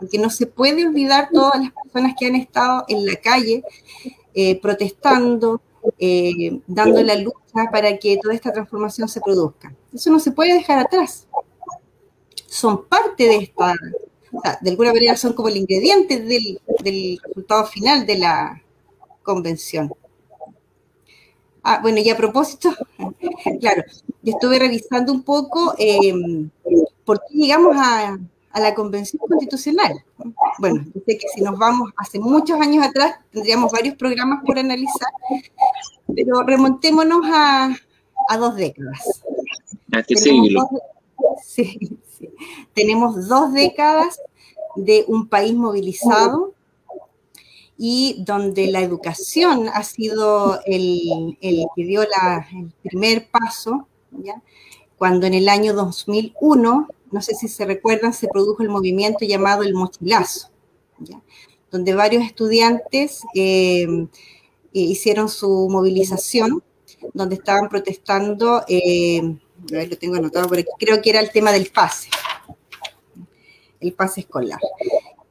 [0.00, 3.62] porque no se puede olvidar todas las personas que han estado en la calle
[4.34, 5.60] eh, protestando,
[6.66, 9.74] dando la lucha para que toda esta transformación se produzca.
[9.92, 11.26] Eso no se puede dejar atrás.
[12.46, 13.74] Son parte de esta,
[14.36, 18.62] o sea, de alguna manera son como el ingrediente del, del resultado final de la
[19.22, 19.92] convención.
[21.62, 22.70] Ah, bueno, y a propósito,
[23.60, 23.82] claro,
[24.22, 26.12] yo estuve revisando un poco eh,
[27.04, 28.18] por qué llegamos a,
[28.52, 30.04] a la Convención Constitucional.
[30.58, 34.58] Bueno, yo sé que si nos vamos hace muchos años atrás, tendríamos varios programas por
[34.58, 35.10] analizar,
[36.14, 37.76] pero remontémonos a,
[38.28, 39.22] a dos décadas.
[39.92, 40.68] ¿A qué siglo?
[41.44, 42.30] sí, sí.
[42.74, 44.20] Tenemos dos décadas
[44.76, 46.54] de un país movilizado
[47.78, 53.86] y donde la educación ha sido el, el que dio la, el primer paso,
[54.96, 59.62] cuando en el año 2001 no sé si se recuerdan, se produjo el movimiento llamado
[59.62, 60.50] el mochilazo,
[61.70, 63.86] donde varios estudiantes eh,
[64.72, 66.62] hicieron su movilización,
[67.14, 69.36] donde estaban protestando, eh,
[69.70, 72.08] lo tengo anotado por aquí, creo que era el tema del pase,
[73.86, 74.60] el pase escolar.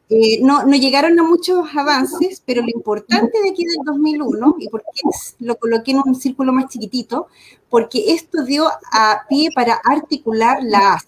[0.09, 4.69] Eh, no, no, llegaron a muchos avances, pero lo importante de aquí del 2001, y
[4.69, 5.01] por qué
[5.39, 7.27] lo coloqué en un círculo más chiquitito,
[7.69, 10.99] porque esto dio a pie para articular la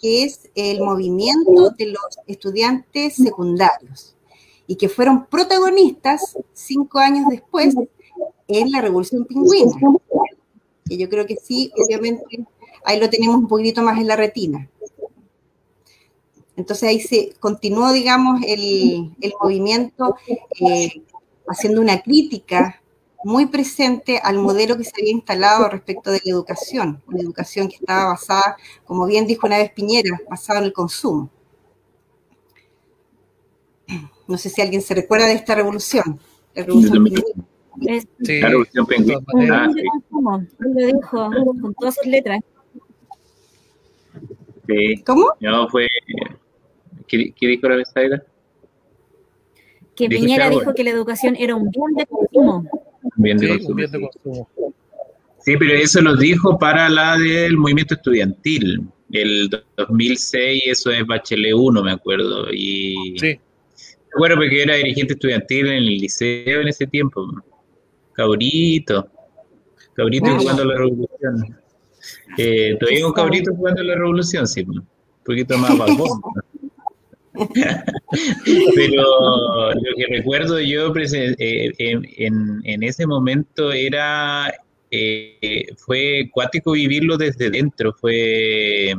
[0.00, 4.14] que es el movimiento de los estudiantes secundarios
[4.66, 7.74] y que fueron protagonistas cinco años después
[8.48, 9.72] en la Revolución Pingüina.
[10.88, 12.44] Que yo creo que sí, obviamente,
[12.84, 14.68] ahí lo tenemos un poquito más en la retina.
[16.56, 20.16] Entonces ahí se continuó, digamos, el, el movimiento
[20.60, 21.02] eh,
[21.46, 22.80] haciendo una crítica
[23.24, 27.76] muy presente al modelo que se había instalado respecto de la educación, una educación que
[27.76, 31.30] estaba basada, como bien dijo una vez Piñera, basada en el consumo.
[34.28, 36.20] No sé si alguien se recuerda de esta revolución.
[36.54, 37.06] La revolución
[38.22, 38.86] sí, la revolución
[39.52, 39.68] ah,
[40.58, 42.40] Lo dijo con todas sus letras.
[44.66, 45.02] Sí.
[45.04, 45.32] ¿Cómo?
[45.40, 45.85] No, fue.
[47.08, 48.22] ¿Qué, qué dijo la Besaida?
[49.94, 52.68] Que Piñera dijo que la educación era un bien de consumo.
[53.16, 54.48] Bien de, consumo,
[55.38, 55.56] sí.
[55.56, 58.86] pero eso lo dijo para la del movimiento estudiantil.
[59.12, 62.52] El 2006, eso es Bachelet 1, me acuerdo.
[62.52, 63.40] Y sí.
[64.18, 67.26] Bueno, porque era dirigente estudiantil en el liceo en ese tiempo.
[68.12, 69.08] Cabrito.
[69.94, 71.56] Cabrito jugando la revolución.
[72.38, 74.86] Eh, todavía un cabrito jugando la revolución, sí, un
[75.24, 76.20] poquito más balbón.
[78.74, 84.52] Pero lo que recuerdo yo eh, en, en, ese momento era,
[84.90, 88.94] eh, fue cuático vivirlo desde dentro, fue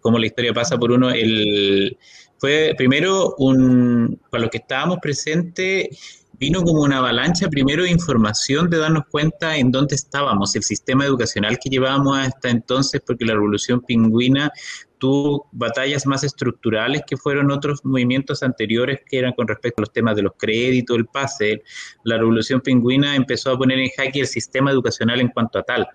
[0.00, 1.96] como la historia pasa por uno, el,
[2.38, 8.70] fue primero un, para los que estábamos presentes, vino como una avalancha primero de información
[8.70, 13.34] de darnos cuenta en dónde estábamos, el sistema educacional que llevábamos hasta entonces, porque la
[13.34, 14.52] revolución pingüina
[14.98, 19.92] tuvo batallas más estructurales que fueron otros movimientos anteriores que eran con respecto a los
[19.92, 21.62] temas de los créditos, el pase.
[22.04, 25.88] La revolución pingüina empezó a poner en jaque el sistema educacional en cuanto a tal.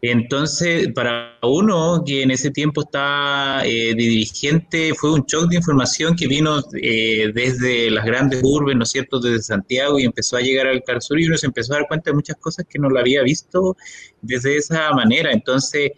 [0.00, 6.14] Entonces, para uno que en ese tiempo estaba eh, dirigente, fue un shock de información
[6.14, 10.40] que vino eh, desde las grandes urbes, ¿no es cierto?, desde Santiago y empezó a
[10.40, 12.88] llegar al Sur y uno se empezó a dar cuenta de muchas cosas que no
[12.88, 13.76] lo había visto
[14.22, 15.32] desde esa manera.
[15.32, 15.90] Entonces,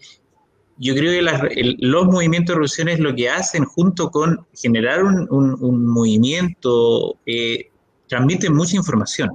[0.80, 5.86] yo creo que los movimientos de revoluciones lo que hacen junto con generar un, un,
[5.86, 7.68] movimiento, eh,
[8.08, 9.30] transmiten mucha información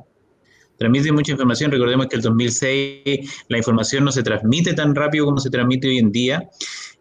[0.78, 1.72] transmite mucha información.
[1.72, 6.00] Recordemos que el 2006 la información no se transmite tan rápido como se transmite hoy
[6.00, 6.50] en día.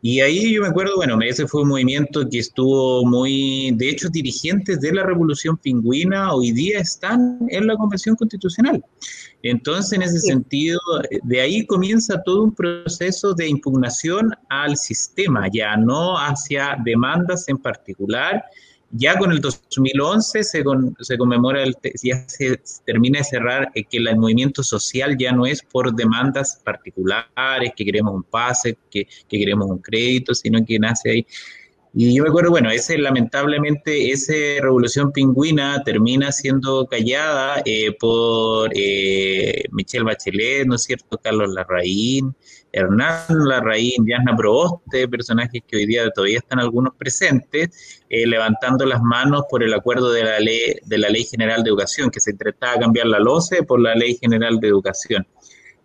[0.06, 4.10] Y ahí yo me acuerdo, bueno, ese fue un movimiento que estuvo muy, de hecho,
[4.10, 8.84] dirigentes de la Revolución Pingüina hoy día están en la Convención Constitucional.
[9.42, 10.78] Entonces, en ese sentido,
[11.22, 17.56] de ahí comienza todo un proceso de impugnación al sistema, ya no hacia demandas en
[17.56, 18.44] particular,
[18.96, 20.64] ya con el 2011 se,
[21.00, 25.46] se conmemora, el, ya se termina de cerrar eh, que el movimiento social ya no
[25.46, 30.78] es por demandas particulares, que queremos un pase, que, que queremos un crédito, sino que
[30.78, 31.26] nace ahí
[31.96, 38.72] y yo me acuerdo, bueno, ese lamentablemente, esa revolución pingüina termina siendo callada eh, por
[38.74, 41.18] eh, Michelle Bachelet, ¿no es cierto?
[41.18, 42.34] Carlos Larraín,
[42.74, 49.00] Hernán Larraín, Diana Proboste, personajes que hoy día todavía están algunos presentes, eh, levantando las
[49.00, 52.34] manos por el acuerdo de la ley de la Ley General de Educación, que se
[52.34, 55.26] de cambiar la LOCE por la Ley General de Educación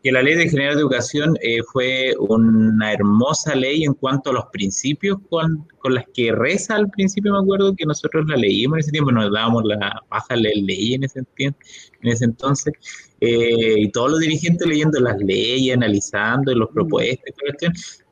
[0.04, 4.34] que la ley de general de educación eh, fue una hermosa ley en cuanto a
[4.34, 8.78] los principios con, con las que reza al principio, me acuerdo que nosotros la leímos
[8.78, 11.56] en ese tiempo, nos dábamos la baja ley en ese, en
[12.02, 12.74] ese entonces,
[13.20, 17.34] eh, y todos los dirigentes leyendo las leyes, analizando los propuestas,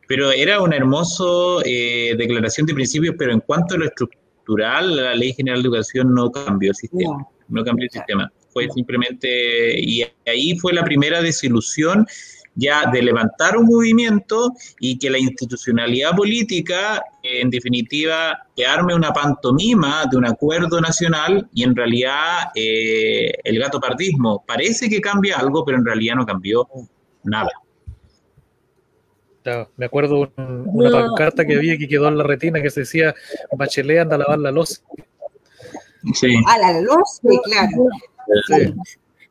[0.08, 1.24] pero era una hermosa
[1.66, 6.14] eh, declaración de principios, pero en cuanto a lo estructural, la ley general de educación
[6.14, 11.22] no cambió el sistema, no cambió el sistema fue simplemente, y ahí fue la primera
[11.22, 12.08] desilusión
[12.56, 19.14] ya de levantar un movimiento y que la institucionalidad política, en definitiva, que arme una
[19.14, 25.38] pantomima de un acuerdo nacional y en realidad eh, el gato partismo parece que cambia
[25.38, 26.68] algo, pero en realidad no cambió
[27.24, 27.52] nada.
[29.78, 33.14] Me acuerdo una pancarta que había que quedó en la retina que se decía
[33.56, 34.82] Bachelet anda a lavar la losa.
[36.14, 36.36] Sí.
[36.48, 37.88] A la losa, claro.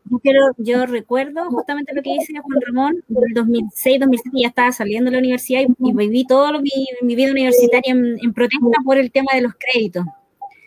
[0.09, 4.73] Yo, yo recuerdo justamente lo que dice Juan Ramón, en el 2006, 2007 ya estaba
[4.73, 9.33] saliendo de la universidad y, viví toda mi, vida universitaria en, protesta por el tema
[9.35, 10.05] de los créditos.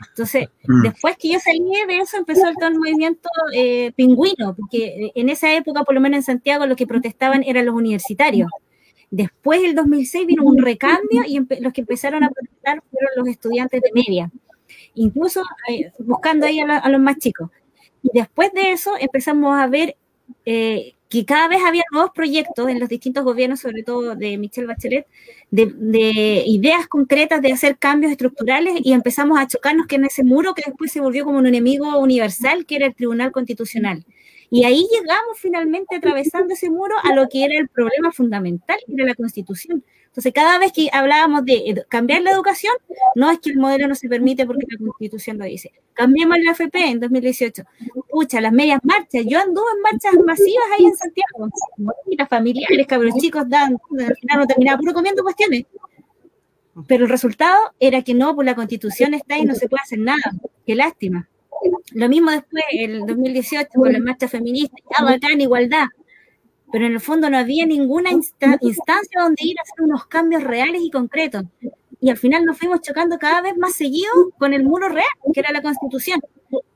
[0.09, 0.81] Entonces, mm.
[0.83, 5.53] después que yo salí de eso, empezó todo el movimiento eh, pingüino, porque en esa
[5.53, 8.49] época, por lo menos en Santiago, los que protestaban eran los universitarios.
[9.11, 13.81] Después, del 2006, vino un recambio y los que empezaron a protestar fueron los estudiantes
[13.81, 14.31] de media,
[14.95, 17.49] incluso eh, buscando ahí a los más chicos.
[18.03, 19.95] Y después de eso empezamos a ver
[20.45, 24.67] eh, que cada vez había nuevos proyectos en los distintos gobiernos, sobre todo de Michelle
[24.67, 25.07] Bachelet,
[25.49, 30.53] de, ideas concretas de hacer cambios estructurales y empezamos a chocarnos que en ese muro
[30.53, 34.05] que después se volvió como un enemigo universal, que era el Tribunal Constitucional.
[34.51, 38.93] Y ahí llegamos finalmente atravesando ese muro a lo que era el problema fundamental, que
[38.93, 39.83] era la Constitución.
[40.09, 42.73] Entonces, cada vez que hablábamos de cambiar la educación,
[43.15, 45.71] no es que el modelo no se permite porque la Constitución lo dice.
[45.93, 47.63] Cambiamos la FP en 2018.
[48.09, 49.23] Pucha, las medias marchas.
[49.27, 51.49] Yo anduve en marchas masivas ahí en Santiago.
[52.17, 55.65] Las familiares, cabros chicos, dan, al final no terminaba puro comiendo cuestiones.
[56.87, 59.99] Pero el resultado era que no, pues la Constitución está y no se puede hacer
[59.99, 60.33] nada.
[60.65, 61.29] Qué lástima.
[61.91, 65.85] Lo mismo después, en 2018, con las marchas feministas, ya bacán, igualdad
[66.71, 70.81] pero en el fondo no había ninguna instancia donde ir a hacer unos cambios reales
[70.83, 71.43] y concretos.
[72.01, 75.39] Y al final nos fuimos chocando cada vez más seguido con el muro real, que
[75.39, 76.19] era la constitución.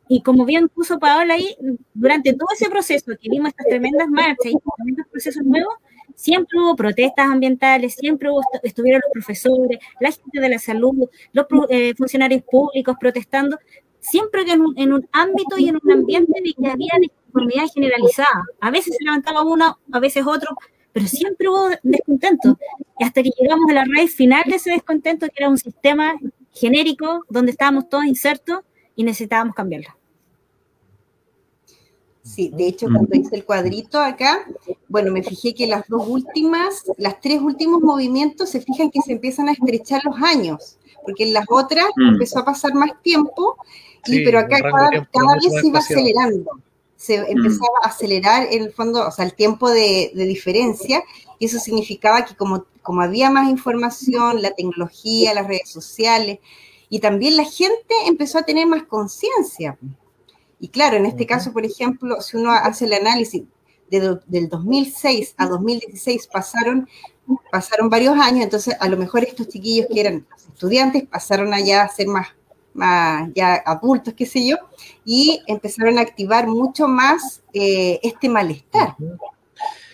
[0.09, 1.55] Y como bien puso Paola ahí,
[1.93, 5.75] durante todo ese proceso que vimos estas tremendas marchas y tremendos procesos nuevos,
[6.15, 11.45] siempre hubo protestas ambientales, siempre hubo, estuvieron los profesores, la gente de la salud, los
[11.69, 13.57] eh, funcionarios públicos protestando,
[13.99, 16.91] siempre en un, en un ámbito y en un ambiente de que había
[17.33, 18.45] inconformidad generalizada.
[18.61, 20.55] A veces se levantaba uno, a veces otro,
[20.91, 22.57] pero siempre hubo descontento.
[22.99, 26.13] Y hasta que llegamos a la raíz final de ese descontento, que era un sistema
[26.51, 28.59] genérico donde estábamos todos insertos
[28.95, 29.89] y necesitábamos cambiarlo.
[32.21, 34.45] Sí, de hecho, cuando hice el cuadrito acá,
[34.87, 39.11] bueno, me fijé que las dos últimas, las tres últimos movimientos, se fijan que se
[39.11, 42.13] empiezan a estrechar los años, porque en las otras mm.
[42.13, 43.57] empezó a pasar más tiempo,
[44.05, 46.51] y, pero acá cada, vez se iba acelerando,
[47.03, 47.25] se mm.
[47.27, 51.03] empezaba a acelerar en el fondo, o sea, el tiempo de, de diferencia,
[51.37, 56.39] y eso significaba que como, como había más información, la tecnología, las redes sociales,
[56.89, 59.77] y también la gente empezó a tener más conciencia.
[60.59, 63.43] Y claro, en este caso, por ejemplo, si uno hace el análisis
[63.89, 66.87] del 2006 a 2016 pasaron,
[67.51, 71.89] pasaron varios años, entonces a lo mejor estos chiquillos que eran estudiantes pasaron allá a
[71.89, 72.27] ser más,
[72.73, 74.57] más ya adultos, qué sé yo,
[75.05, 78.95] y empezaron a activar mucho más eh, este malestar.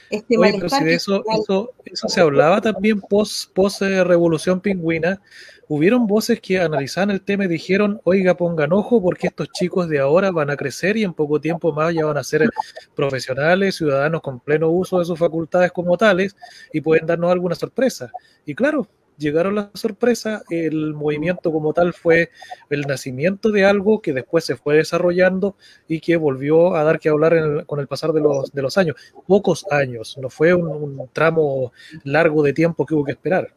[0.10, 0.88] Este malestar.
[0.88, 5.22] eso, eso, eso, se hablaba también post, post eh, Revolución Pingüina,
[5.70, 10.00] hubieron voces que analizaban el tema y dijeron, oiga, pongan ojo porque estos chicos de
[10.00, 12.50] ahora van a crecer y en poco tiempo más ya van a ser
[12.96, 16.36] profesionales, ciudadanos con pleno uso de sus facultades como tales
[16.74, 18.12] y pueden darnos alguna sorpresa.
[18.48, 18.88] Y claro,
[19.20, 22.32] llegaron las sorpresas, el movimiento como tal fue
[22.70, 25.56] el nacimiento de algo que después se fue desarrollando
[25.88, 28.96] y que volvió a dar que hablar con el pasar de los, de los años.
[29.28, 31.72] Pocos años, no fue un tramo
[32.04, 33.54] largo de tiempo que hubo que esperar.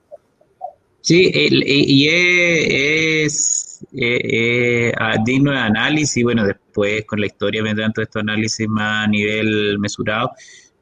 [1.02, 3.84] Sí, y es,
[5.24, 9.80] digno de análisis, bueno, después con la historia vendrán todos estos análisis más a nivel
[9.80, 10.30] mesurado,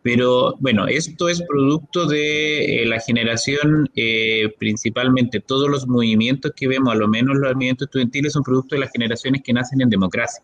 [0.03, 6.69] pero bueno, esto es producto de eh, la generación, eh, principalmente todos los movimientos que
[6.69, 9.91] vemos, a lo menos los movimientos estudiantiles, son producto de las generaciones que nacen en
[9.91, 10.43] democracia.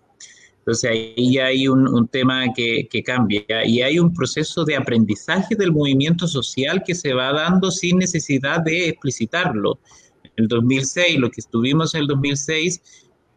[0.59, 5.71] Entonces ahí ya hay un, tema que, cambia y hay un proceso de aprendizaje del
[5.71, 9.79] movimiento social que se va dando sin necesidad de explicitarlo.
[10.25, 12.83] En el 2006, lo que estuvimos en el 2006,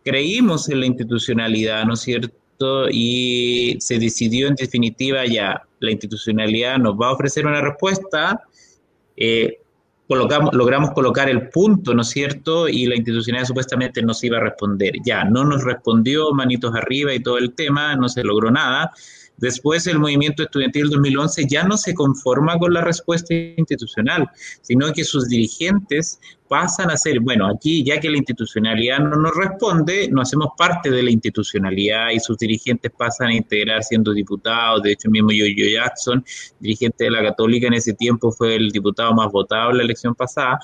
[0.04, 2.90] creímos en la institucionalidad, ¿no es cierto?
[2.92, 8.42] Y se decidió en definitiva ya, la institucionalidad nos va a ofrecer una respuesta.
[9.16, 9.60] Eh,
[10.08, 12.68] colocamos, logramos colocar el punto, ¿no es cierto?
[12.68, 14.94] Y la institucionalidad supuestamente nos iba a responder.
[15.06, 18.92] Ya, no nos respondió, manitos arriba y todo el tema, no se logró nada.
[19.40, 24.30] Después el movimiento estudiantil 2011 ya no se conforma con la respuesta institucional,
[24.62, 26.20] sino que sus dirigentes
[26.50, 30.90] pasan a ser, bueno, aquí ya que la institucionalidad no nos responde, no hacemos parte
[30.90, 34.84] de la institucionalidad y sus dirigentes pasan a integrar siendo diputados.
[34.84, 36.26] De hecho, mismo yo Jackson,
[36.60, 40.16] dirigente de la Católica en ese tiempo, fue el diputado más votado en la elección
[40.16, 40.60] pasada.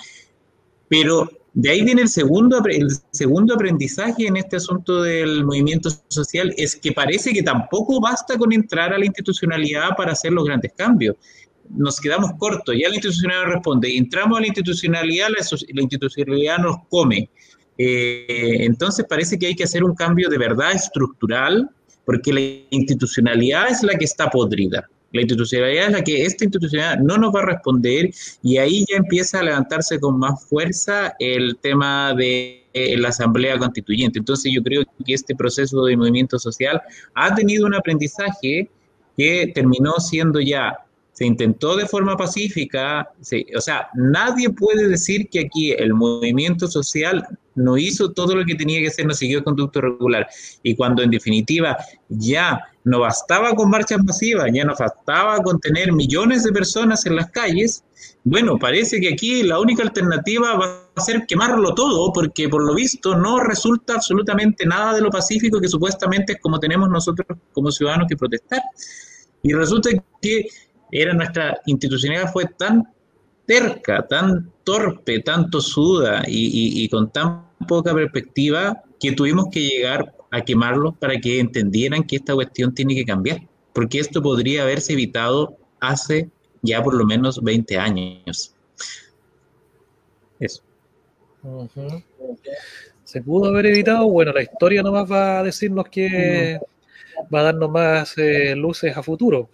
[0.90, 6.54] Pero de ahí viene el segundo, el segundo aprendizaje en este asunto del movimiento social,
[6.58, 10.74] es que parece que tampoco basta con entrar a la institucionalidad para hacer los grandes
[10.76, 11.16] cambios.
[11.70, 17.30] Nos quedamos cortos, ya la institucionalidad responde, entramos a la institucionalidad, la, institucionalidad nos come.
[17.78, 21.70] Eh, entonces parece que hay que hacer un cambio de verdad estructural,
[22.04, 24.90] porque la institucionalidad es la que está podrida.
[25.16, 28.10] La institucionalidad es la que esta institucionalidad no nos va a responder
[28.44, 33.58] y ahí ya empieza a levantarse con más fuerza el tema de eh, la asamblea
[33.58, 34.20] constituyente.
[34.20, 36.82] Entonces yo creo que este proceso de movimiento social
[37.14, 38.70] ha tenido un aprendizaje
[39.18, 40.85] que terminó siendo ya
[41.16, 43.10] se intentó de forma pacífica,
[43.56, 48.56] o sea, nadie puede decir que aquí el movimiento social no hizo todo lo que
[48.56, 50.28] tenía que hacer, no siguió el conducto regular.
[50.62, 51.78] Y cuando en definitiva
[52.10, 57.16] ya no bastaba con marchas masivas, ya no bastaba con tener millones de personas en
[57.16, 57.86] las calles,
[58.26, 62.76] bueno, parece que aquí la única alternativa va a ser quemarlo todo, porque por lo
[62.76, 67.72] visto no resulta absolutamente nada de lo pacífico que supuestamente es como tenemos nosotros como
[67.72, 68.62] ciudadanos que protestar.
[69.44, 69.92] Y resulta
[70.22, 70.48] que
[70.92, 72.84] era nuestra institucionalidad fue tan
[73.46, 80.42] terca, tan torpe, tanto suda y, con tan poca perspectiva que tuvimos que llegar a
[80.42, 83.42] quemarlos para que entendieran que esta cuestión tiene que cambiar,
[83.74, 86.30] porque esto podría haberse evitado hace
[86.62, 88.54] ya por lo menos 20 años.
[90.40, 90.64] Eso.
[93.04, 94.10] ¿Se pudo haber evitado?
[94.10, 96.60] Bueno, la historia nomás va a decirnos que
[97.34, 99.50] va a darnos más eh, luces a futuro.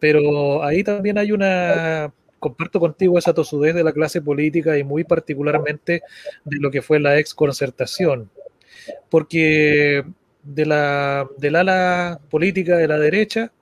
[0.00, 5.04] Pero ahí también hay una, comparto contigo esa tosudez de la clase política y muy
[5.04, 6.02] particularmente
[6.44, 8.30] de lo que fue la ex concertación,
[9.08, 10.04] porque
[10.42, 13.52] de la, del ala política de la derecha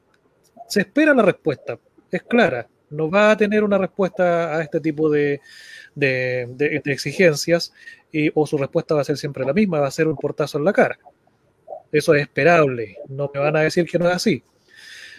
[0.68, 1.78] se espera la respuesta,
[2.11, 5.41] es clara, no va a tener una respuesta a este tipo de,
[6.85, 7.72] exigencias
[8.12, 10.59] y, o su respuesta va a ser siempre la misma, va a ser un portazo
[10.59, 10.99] en la cara.
[11.91, 14.43] Eso es esperable, no me van a decir que no es así.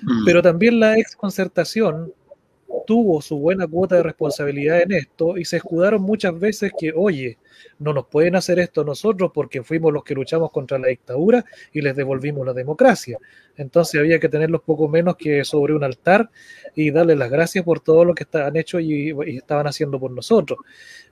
[0.05, 0.25] Mm.
[0.25, 2.13] Pero también la ex concertación
[2.85, 7.37] tuvo su buena cuota de responsabilidad en esto y se escudaron muchas veces que, oye,
[7.79, 11.43] no nos pueden hacer esto nosotros porque fuimos los que luchamos contra la dictadura
[11.73, 13.17] y les devolvimos la democracia.
[13.57, 16.29] Entonces había que tenerlos poco menos que sobre un altar
[16.75, 20.59] y darles las gracias por todo lo que estaban hecho y, estaban haciendo por nosotros.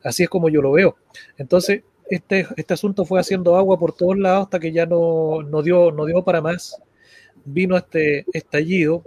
[0.04, 0.98] Así es como yo lo veo.
[1.38, 5.62] Entonces, este, este asunto fue haciendo agua por todos lados hasta que ya no, no,
[5.62, 6.80] dio, no dio para más.
[7.46, 9.04] Vino este estallido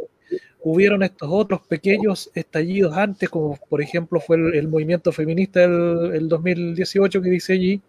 [0.68, 7.22] hubieron estos otros pequeños estallidos antes, como por ejemplo fue el, movimiento feminista del 2018
[7.22, 7.80] que dice allí,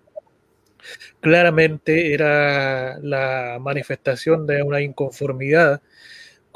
[1.19, 5.81] claramente era la manifestación de una inconformidad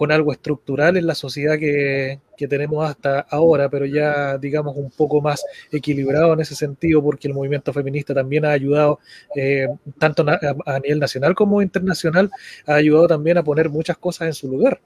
[0.02, 5.22] con algo estructural en la sociedad que, tenemos hasta ahora, pero ya digamos un poco
[5.22, 8.98] más equilibrado en ese sentido, porque el movimiento feminista también ha ayudado,
[9.36, 9.68] eh,
[10.00, 12.32] tanto a nivel nacional como internacional,
[12.66, 14.82] ha ayudado también a poner muchas cosas en su lugar.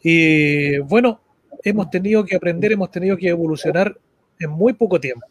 [0.00, 1.20] Y bueno,
[1.64, 3.98] hemos tenido que aprender, hemos tenido que evolucionar
[4.38, 5.26] en muy poco tiempo,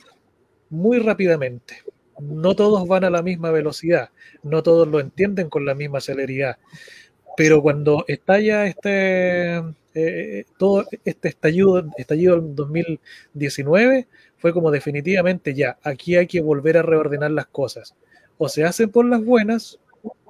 [0.70, 1.78] muy rápidamente.
[2.20, 4.10] No todos van a la misma velocidad,
[4.44, 6.58] no todos lo entienden con la misma celeridad,
[7.38, 9.62] pero cuando estalla este,
[9.94, 14.08] eh, todo este estallido, estallido en 2019,
[14.38, 17.96] fue como definitivamente ya, aquí hay que volver a reordenar las cosas.
[18.38, 19.80] O se hacen por las buenas,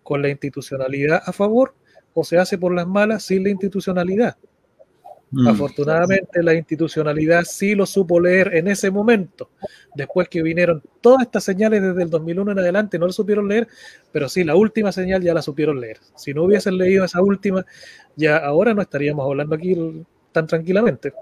[0.03, 1.74] con la institucionalidad a favor,
[2.14, 4.38] o se hace por las malas sin la institucionalidad.
[5.32, 5.47] Mm.
[5.47, 9.49] Afortunadamente la institucionalidad sí lo supo leer en ese momento.
[9.95, 13.67] Después que vinieron todas estas señales desde el 2001 en adelante, no lo supieron leer,
[14.11, 15.99] pero sí, la última señal ya la supieron leer.
[16.15, 17.65] Si no hubiesen leído esa última,
[18.15, 19.76] ya ahora no estaríamos hablando aquí
[20.32, 21.13] tan tranquilamente.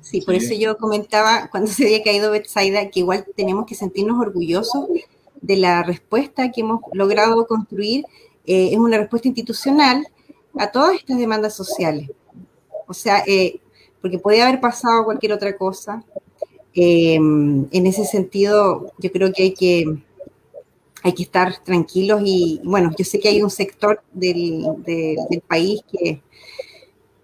[0.00, 4.20] Sí, por eso yo comentaba cuando se había caído Betsaida que igual tenemos que sentirnos
[4.20, 4.86] orgullosos
[5.40, 8.04] de la respuesta que hemos logrado construir
[8.46, 10.06] eh, es una respuesta institucional
[10.58, 12.10] a todas estas demandas sociales.
[12.90, 13.60] O sea, eh,
[14.02, 16.02] porque puede haber pasado cualquier otra cosa.
[16.74, 19.84] Eh, en ese sentido, yo creo que hay que,
[21.04, 25.82] hay que estar tranquilos y, bueno, yo sé que hay un sector del, del país
[25.88, 26.20] que,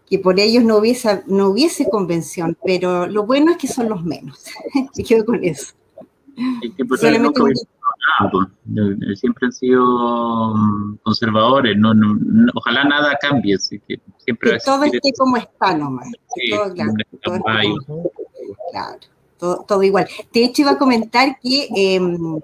[0.08, 4.04] que por ellos no hubiese, no hubiese convención, pero lo bueno es que son los
[4.04, 4.44] menos.
[4.96, 5.74] Me quedo con eso.
[6.96, 7.40] Solamente
[8.30, 11.92] pues, siempre han sido mm, conservadores, no,
[12.54, 14.58] ojalá nada cambie, así que siempre...
[14.64, 16.08] todo esté como está nomás,
[16.50, 16.74] todo,
[18.70, 18.98] claro,
[19.66, 20.08] todo, igual.
[20.32, 22.40] De hecho, iba a comentar que, em,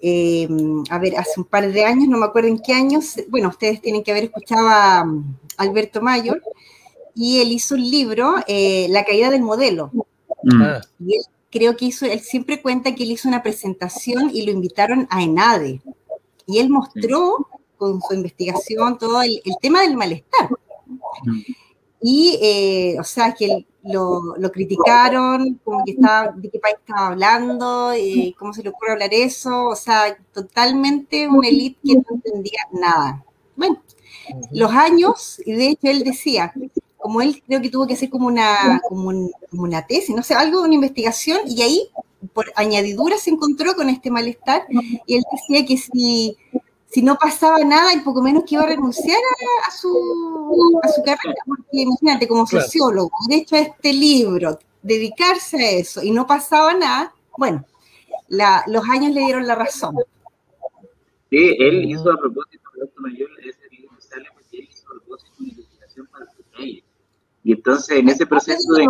[0.00, 3.48] em, a ver, hace un par de años, no me acuerdo en qué años, bueno,
[3.48, 6.42] ustedes tienen que haber escuchado a mm, Alberto Mayor,
[7.14, 9.90] y él hizo un libro, eh, La caída del modelo.
[10.42, 10.62] Mm.
[10.62, 10.80] Ah.
[10.98, 14.52] Y él creo que hizo, él siempre cuenta que él hizo una presentación y lo
[14.52, 15.82] invitaron a ENADE.
[16.46, 20.48] Y él mostró con su investigación todo el, tema del malestar.
[22.00, 27.08] Y, eh, o sea, que lo, lo, criticaron, como que estaba, de qué país estaba
[27.08, 32.04] hablando, eh, cómo se le ocurre hablar eso, o sea, totalmente una élite que no
[32.10, 33.24] entendía nada.
[33.56, 33.82] Bueno,
[34.52, 36.52] los años, y de hecho él decía,
[37.00, 39.10] como él creo que tuvo que hacer como una, como,
[39.52, 41.88] una tesis, no sé, algo de una investigación, y ahí
[42.32, 44.66] por añadidura se encontró con este malestar,
[45.06, 46.36] y él decía que si,
[46.88, 49.18] si no pasaba nada, y poco menos que iba a renunciar
[49.66, 55.70] a, su, a su carrera, porque imagínate, como sociólogo, de hecho este libro, dedicarse a
[55.70, 57.64] eso, y no pasaba nada, bueno,
[58.28, 59.96] los años le dieron la razón.
[61.30, 62.60] Sí, él hizo a propósito,
[63.44, 66.42] ese libro sale porque él hizo a propósito una investigación para su
[67.44, 68.86] y entonces en ese proceso de...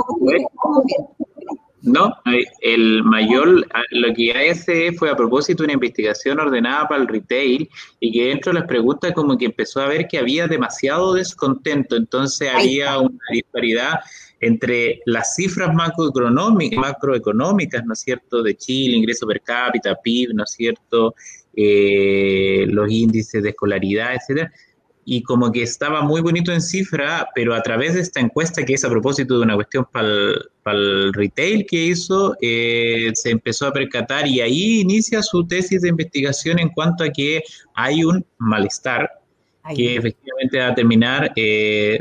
[1.83, 2.15] No,
[2.61, 8.13] el mayor, lo que hace fue a propósito una investigación ordenada para el retail y
[8.13, 12.51] que dentro de las preguntas como que empezó a ver que había demasiado descontento, entonces
[12.55, 13.95] había una disparidad
[14.41, 20.45] entre las cifras macroeconómicas, macroeconómicas, ¿no es cierto?, de Chile, ingreso per cápita, PIB, ¿no
[20.45, 21.15] es cierto?,
[21.55, 24.53] eh, los índices de escolaridad, etcétera,
[25.05, 28.75] y como que estaba muy bonito en cifra, pero a través de esta encuesta que
[28.75, 33.73] es a propósito de una cuestión para el, retail que hizo, eh, se empezó a
[33.73, 37.43] percatar y ahí inicia su tesis de investigación en cuanto a que
[37.75, 39.11] hay un malestar
[39.75, 41.99] que efectivamente va a terminar, eh,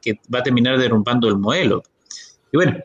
[0.00, 1.82] que va a terminar derrumbando el modelo.
[2.52, 2.78] Y bueno,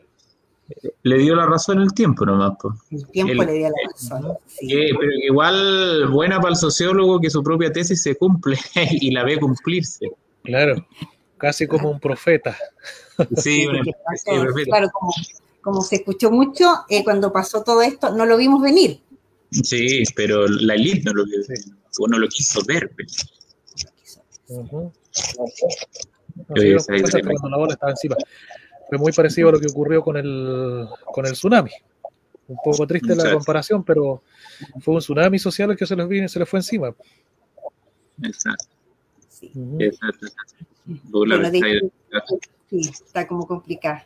[1.02, 2.52] le dio la razón el tiempo nomás.
[2.90, 4.38] El tiempo le dio la razón.
[4.60, 8.58] pero igual buena para el sociólogo que su propia tesis se cumple
[9.00, 10.10] y la ve cumplirse.
[10.42, 10.86] Claro,
[11.38, 12.56] casi como un profeta.
[13.36, 13.66] Sí,
[14.64, 14.90] claro,
[15.60, 19.00] como, se escuchó mucho, eh, cuando pasó todo esto, no lo vimos venir.
[19.50, 21.24] Sí, pero la elite no lo,
[22.08, 22.90] no lo quiso ver.
[28.92, 31.70] Fue muy parecido a lo que ocurrió con el, con el tsunami.
[32.46, 34.22] Un poco triste la comparación, pero
[34.82, 36.94] fue un tsunami social el que se les vino y se les fue encima.
[38.22, 38.66] Exacto.
[39.30, 39.50] Sí.
[42.68, 44.02] sí, está como complicado.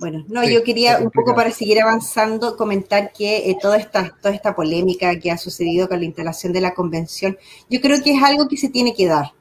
[0.00, 4.34] Bueno, no, yo quería un poco para seguir avanzando comentar que eh, toda, esta, toda
[4.34, 7.38] esta polémica que ha sucedido con la instalación de la convención,
[7.70, 9.35] yo creo que es algo que se tiene que dar.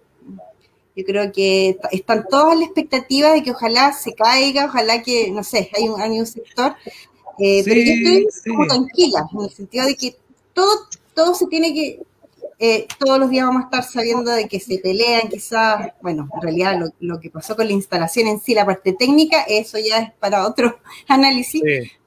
[0.95, 5.43] Yo creo que están todas las expectativas de que ojalá se caiga, ojalá que, no
[5.43, 6.75] sé, hay un, hay un sector,
[7.37, 10.15] eh, pero yo estoy como tranquila, en el sentido de que
[10.53, 11.99] todo, todo se tiene que
[12.57, 16.41] eh, todos los días vamos a estar sabiendo de que se pelean, quizás, bueno, en
[16.41, 20.11] realidad lo, que pasó con la instalación en sí, la parte técnica, eso ya es
[20.13, 21.61] para otro análisis,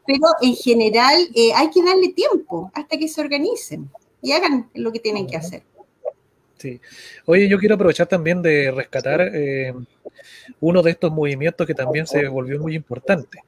[0.07, 3.91] pero en general eh, hay que darle tiempo hasta que se organicen
[4.23, 5.63] y hagan lo que tienen que hacer.
[6.59, 6.81] Sí.
[7.25, 9.73] Oye, yo quiero aprovechar también de rescatar eh,
[10.61, 13.39] uno de estos movimientos que también se volvió muy importante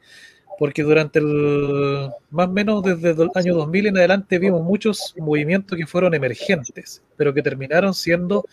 [0.61, 5.79] porque durante el, más o menos desde el año 2000 en adelante vimos muchos movimientos
[5.79, 8.45] que fueron emergentes, pero que terminaron siendo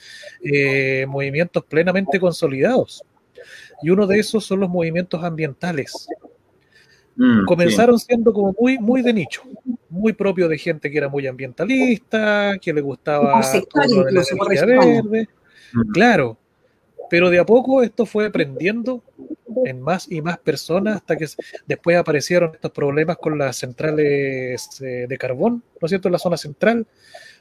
[0.42, 3.04] eh, movimientos plenamente consolidados.
[3.82, 6.08] Y uno de esos son los movimientos ambientales.
[7.18, 9.42] Mm, Comenzaron siendo como muy, muy de nicho,
[9.90, 15.28] muy propio de gente que era muy ambientalista, que le gustaba la energía verde.
[15.74, 15.92] Mm.
[15.92, 16.38] Claro,
[17.10, 19.04] pero de a poco esto fue aprendiendo
[19.66, 21.26] en más y más personas hasta que
[21.66, 26.20] después aparecieron estos problemas con las centrales eh, de carbón, ¿no es cierto?, en la
[26.20, 26.86] zona central.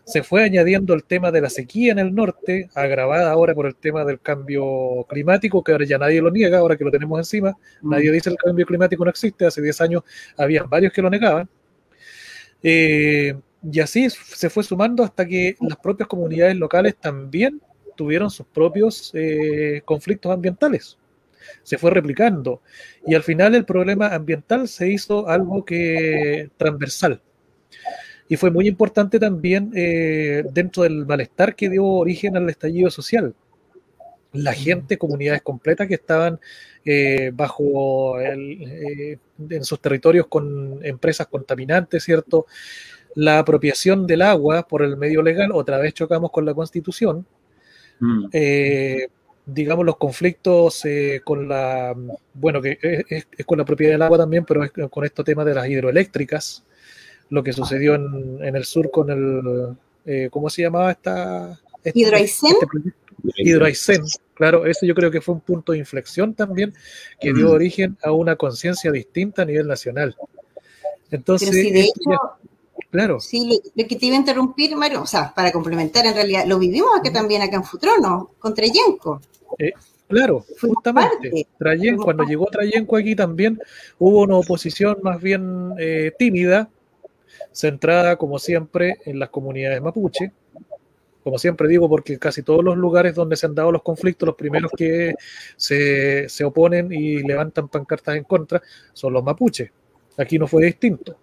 [0.05, 3.75] Se fue añadiendo el tema de la sequía en el norte, agravada ahora por el
[3.75, 7.57] tema del cambio climático, que ahora ya nadie lo niega, ahora que lo tenemos encima.
[7.83, 7.91] Mm.
[7.91, 10.03] Nadie dice el cambio climático no existe, hace 10 años
[10.37, 11.49] había varios que lo negaban.
[12.63, 13.35] Eh,
[13.71, 17.61] y así se fue sumando hasta que las propias comunidades locales también
[17.97, 20.99] tuvieron sus propios eh, conflictos ambientales.
[21.63, 22.63] Se fue replicando.
[23.07, 27.23] Y al final el problema ambiental se hizo algo que transversal.
[28.29, 33.35] Y fue muy importante también eh, dentro del malestar que dio origen al estallido social.
[34.43, 36.41] La gente, comunidades completas que estaban
[36.84, 39.18] eh, bajo en
[39.62, 42.47] sus territorios con empresas contaminantes, ¿cierto?
[43.14, 47.26] La apropiación del agua por el medio legal, otra vez chocamos con la constitución,
[48.01, 48.26] Mm.
[48.32, 49.09] Eh,
[49.47, 51.95] digamos, los conflictos eh, con la,
[52.34, 55.55] bueno, que es, con la propiedad del agua también, pero es con este tema de
[55.55, 56.64] las hidroeléctricas,
[57.30, 61.59] lo que sucedió en, el sur con el, eh, ¿cómo se llamaba esta?
[61.82, 61.99] Este,
[63.37, 64.03] Hidroaicén.
[64.05, 66.72] Este claro, eso yo creo que fue un punto de inflexión también
[67.20, 67.53] que dio mm.
[67.53, 70.16] origen a una conciencia distinta a nivel nacional.
[71.11, 71.51] Entonces,
[72.91, 73.20] Claro.
[73.20, 76.59] Sí, lo, que te iba a interrumpir, Mario, o sea, para complementar, en realidad, lo
[76.59, 79.20] vivimos acá también, acá en Futrono, con Trayenco.
[79.59, 79.72] Eh,
[80.09, 81.47] claro, justamente.
[81.59, 83.61] Trayen, cuando llegó Trayenco aquí también
[83.99, 86.70] hubo una oposición más bien eh, tímida,
[87.53, 90.32] centrada, como siempre, en las comunidades mapuche.
[91.27, 94.37] Como siempre digo, porque casi todos los lugares donde se han dado los conflictos, los
[94.37, 95.12] primeros que
[95.57, 98.62] se, se oponen y levantan pancartas en contra
[98.93, 99.72] son los mapuches.
[100.16, 101.16] Aquí no fue distinto.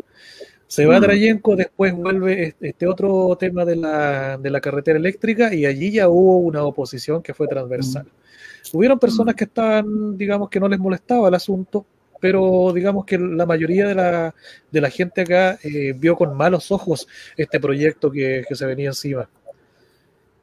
[0.68, 1.56] Se va a mm.
[1.56, 6.36] Después vuelve este otro tema de la, de la, carretera eléctrica y allí ya hubo
[6.40, 8.04] una oposición que fue transversal.
[8.04, 8.78] Mm.
[8.78, 11.86] Hubieron personas que estaban, digamos, que no les molestaba el asunto,
[12.20, 14.36] pero digamos que la mayoría de la,
[14.70, 19.30] de la gente acá eh, vio con malos ojos este proyecto que, se venía encima.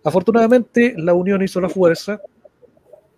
[0.04, 2.20] Afortunadamente, la unión hizo la fuerza.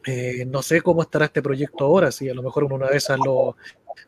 [0.07, 3.57] Eh, no sé cómo estará este proyecto ahora, si a lo mejor una esas lo,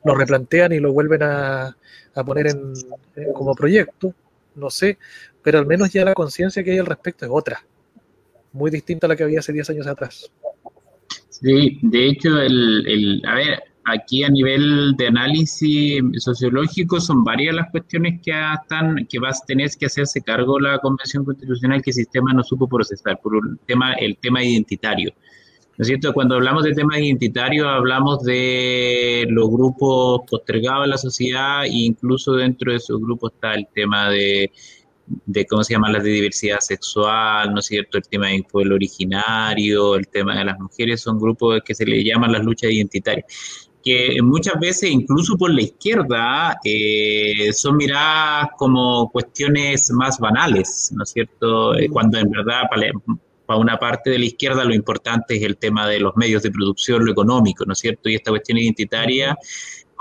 [0.05, 1.77] lo replantean y lo vuelven a,
[2.27, 2.73] poner en,
[3.33, 4.15] como proyecto,
[4.57, 4.99] no sé,
[5.43, 7.65] pero al menos ya la conciencia que hay al respecto es otra,
[8.53, 10.31] muy distinta a la que había hace 10 años atrás.
[11.31, 17.71] Sí, de hecho, el, a ver, aquí a nivel de análisis sociológico son varias las
[17.71, 21.95] cuestiones que están, que vas a tener que hacerse cargo la Convención Constitucional que el
[21.95, 25.13] sistema no supo procesar, por un tema, el tema identitario.
[25.77, 26.13] ¿No es cierto?
[26.13, 32.35] Cuando hablamos de temas identitarios, hablamos de los grupos postergados en la sociedad e incluso
[32.35, 34.53] dentro de esos grupos está el tema de,
[35.27, 37.99] de cómo se llama la de diversidad sexual, ¿no es cierto?
[37.99, 42.05] El tema del pueblo originario, el tema de las mujeres, son grupos que se le
[42.05, 43.27] llaman las luchas identitarias
[43.85, 51.03] que muchas veces, incluso por la izquierda, eh, son miradas como cuestiones más banales, ¿no
[51.03, 51.77] es cierto?
[51.77, 52.63] Eh, cuando en verdad
[53.47, 56.51] para una parte de la izquierda lo importante es el tema de los medios de
[56.51, 58.09] producción, lo económico, ¿no es cierto?
[58.09, 59.37] Y esta cuestión identitaria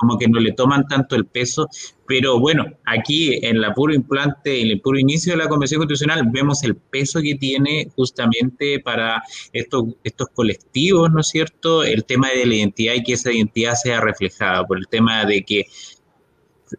[0.04, 1.70] como que no le toman tanto el peso,
[2.06, 6.28] pero bueno, aquí en la puro implante, en el puro inicio de la Convención Constitucional,
[6.30, 9.24] vemos el peso que tiene justamente para
[9.54, 11.84] estos, estos colectivos, ¿no es cierto?
[11.84, 15.44] El tema de la identidad y que esa identidad sea reflejada, por el tema de
[15.44, 15.68] que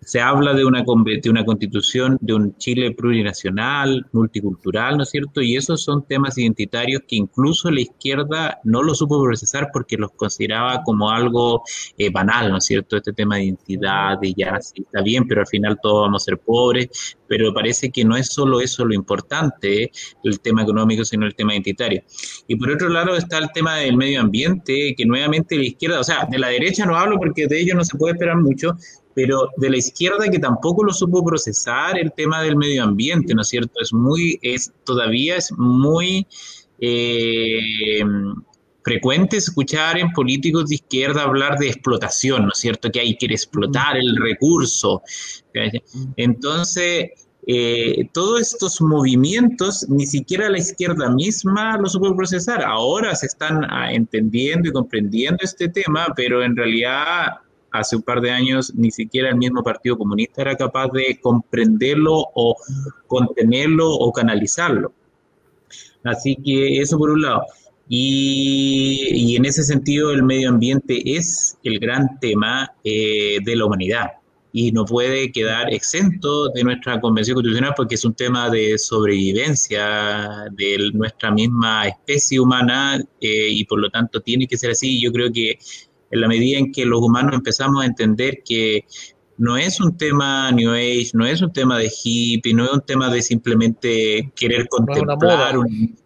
[0.02, 5.40] se habla de una, de una constitución de un Chile plurinacional, multicultural, ¿no es cierto?
[5.40, 10.12] Y esos son temas identitarios que incluso la izquierda no lo supo procesar porque los
[10.12, 11.62] consideraba como algo
[11.98, 12.96] eh, banal, ¿no es cierto?
[12.96, 16.24] Este tema de identidad, de ya, sí, está bien, pero al final todos vamos a
[16.24, 19.90] ser pobres, pero parece que no es solo eso lo importante,
[20.22, 22.02] el tema económico, sino el tema identitario.
[22.46, 26.04] Y por otro lado está el tema del medio ambiente, que nuevamente la izquierda, o
[26.04, 28.76] sea, de la derecha no hablo porque de ello no se puede esperar mucho,
[29.14, 33.42] pero de la izquierda que tampoco lo supo procesar el tema del medio ambiente, ¿no
[33.42, 33.80] es cierto?
[33.80, 36.26] Es muy, es, todavía es muy
[36.80, 38.02] eh,
[38.84, 42.90] frecuente escuchar en políticos de izquierda hablar de explotación, ¿no es cierto?
[42.90, 45.02] Que hay que explotar el recurso.
[46.16, 47.10] Entonces,
[47.46, 52.62] eh, todos estos movimientos, ni siquiera la izquierda misma lo supo procesar.
[52.62, 57.32] Ahora se están ah, entendiendo y comprendiendo este tema, pero en realidad
[57.74, 62.24] hace un par de años ni siquiera el mismo Partido Comunista era capaz de comprenderlo
[62.34, 62.56] o
[63.08, 64.92] contenerlo o canalizarlo.
[66.04, 67.42] Así que eso por un lado.
[67.88, 74.12] Y, en ese sentido el medio ambiente es el gran tema eh, de la humanidad
[74.52, 80.44] y no puede quedar exento de nuestra convención constitucional porque es un tema de sobrevivencia
[80.52, 85.02] de nuestra misma especie humana eh, y por lo tanto tiene que ser así.
[85.02, 85.58] Yo creo que
[86.10, 88.84] en la medida en que los humanos empezamos a entender que
[89.36, 92.82] no es un tema New Age, no es un tema de hippie, no es un
[92.82, 95.96] tema de simplemente querer contemplar un,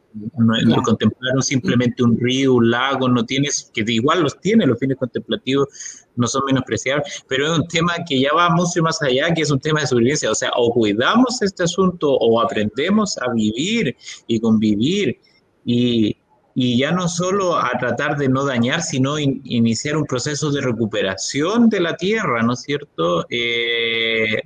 [0.84, 5.68] contemplar simplemente un río, un lago, no tienes, que igual los tiene, los fines contemplativos
[6.16, 9.50] no son menospreciables, pero es un tema que ya va mucho más allá, que es
[9.50, 13.94] un tema de sobrevivencia, o sea, o cuidamos este asunto o aprendemos a vivir
[14.26, 15.18] y convivir
[15.64, 16.16] y,
[16.60, 21.68] y ya no solo a tratar de no dañar, sino iniciar un proceso de recuperación
[21.68, 23.24] de la tierra, ¿no es cierto?
[23.30, 24.42] Eh,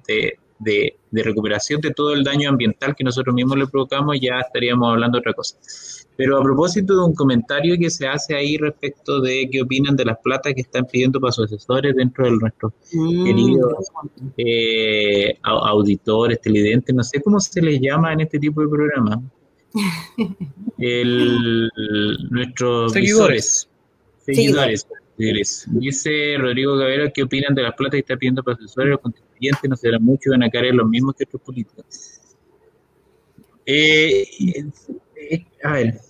[0.58, 5.16] de, recuperación de todo el daño ambiental que nosotros mismos le provocamos, ya estaríamos hablando
[5.16, 5.56] de otra cosa.
[6.14, 10.04] Pero a propósito de un comentario que se hace ahí respecto de qué opinan de
[10.04, 13.72] las platas que están pidiendo para sus asesores dentro de nuestros mm, queridos
[14.36, 19.18] eh, auditores, televidentes, no sé cómo se les llama en este tipo de programas
[20.78, 21.70] el,
[22.30, 23.68] nuestros seguidores.
[24.24, 24.86] Seguidores.
[25.66, 28.90] Dice Rodrigo Gavero, ¿qué opinan de las plata que está pidiendo para asesores?
[28.90, 31.84] Los contribuyentes no serán mucho, van a caer los mismos que otros políticos.
[33.66, 34.26] Eh,
[35.30, 36.00] eh, a ver,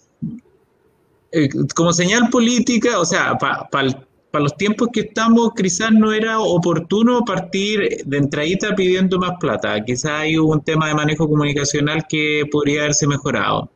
[1.33, 3.97] eh, como señal política, o sea, para el
[4.33, 9.85] para los tiempos que estamos, quizás no era oportuno partir de entradita pidiendo más plata.
[9.85, 13.70] Quizás hay un tema de manejo comunicacional que podría haberse mejorado.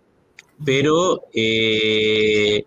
[0.64, 2.64] Pero eh,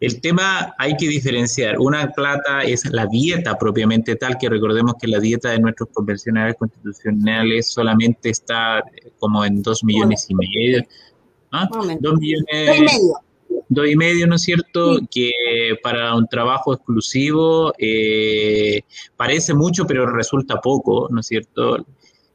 [0.00, 1.78] el tema hay que diferenciar.
[1.78, 6.56] Una plata es la dieta propiamente tal, que recordemos que la dieta de nuestros convencionales
[6.58, 8.82] constitucionales solamente está
[9.18, 10.82] como en dos millones y medio.
[11.52, 11.68] ¿Ah?
[11.70, 12.46] Dos millones.
[12.50, 13.29] y medio
[13.70, 14.98] dos y medio, ¿no es cierto?
[15.10, 15.30] Que
[15.82, 18.82] para un trabajo exclusivo eh,
[19.16, 21.86] parece mucho, pero resulta poco, ¿no es cierto?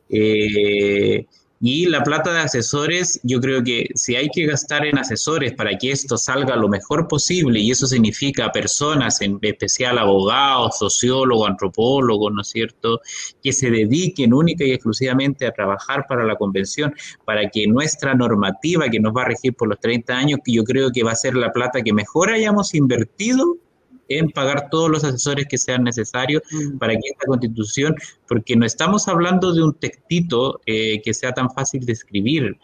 [0.10, 1.28] Eh,
[1.68, 5.76] y la plata de asesores, yo creo que si hay que gastar en asesores para
[5.76, 12.32] que esto salga lo mejor posible, y eso significa personas, en especial abogados, sociólogos, antropólogos,
[12.32, 13.02] ¿no es cierto?,
[13.42, 16.94] que se dediquen única y exclusivamente a trabajar para la convención,
[17.26, 20.64] para que nuestra normativa que nos va a regir por los 30 años, que yo
[20.64, 23.58] creo que va a ser la plata que mejor hayamos invertido
[24.10, 26.78] en pagar todos los asesores que sean necesarios mm.
[26.78, 27.96] para que esta constitución,
[28.28, 32.58] porque no estamos hablando de un textito eh, que sea tan fácil de escribir,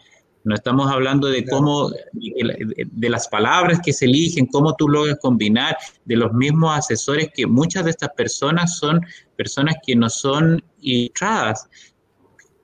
[0.44, 5.76] no estamos hablando de cómo, de, las palabras que se eligen, cómo tú logras combinar,
[6.04, 9.00] de los mismos asesores que muchas de estas personas son
[9.36, 11.68] personas que no son ilustradas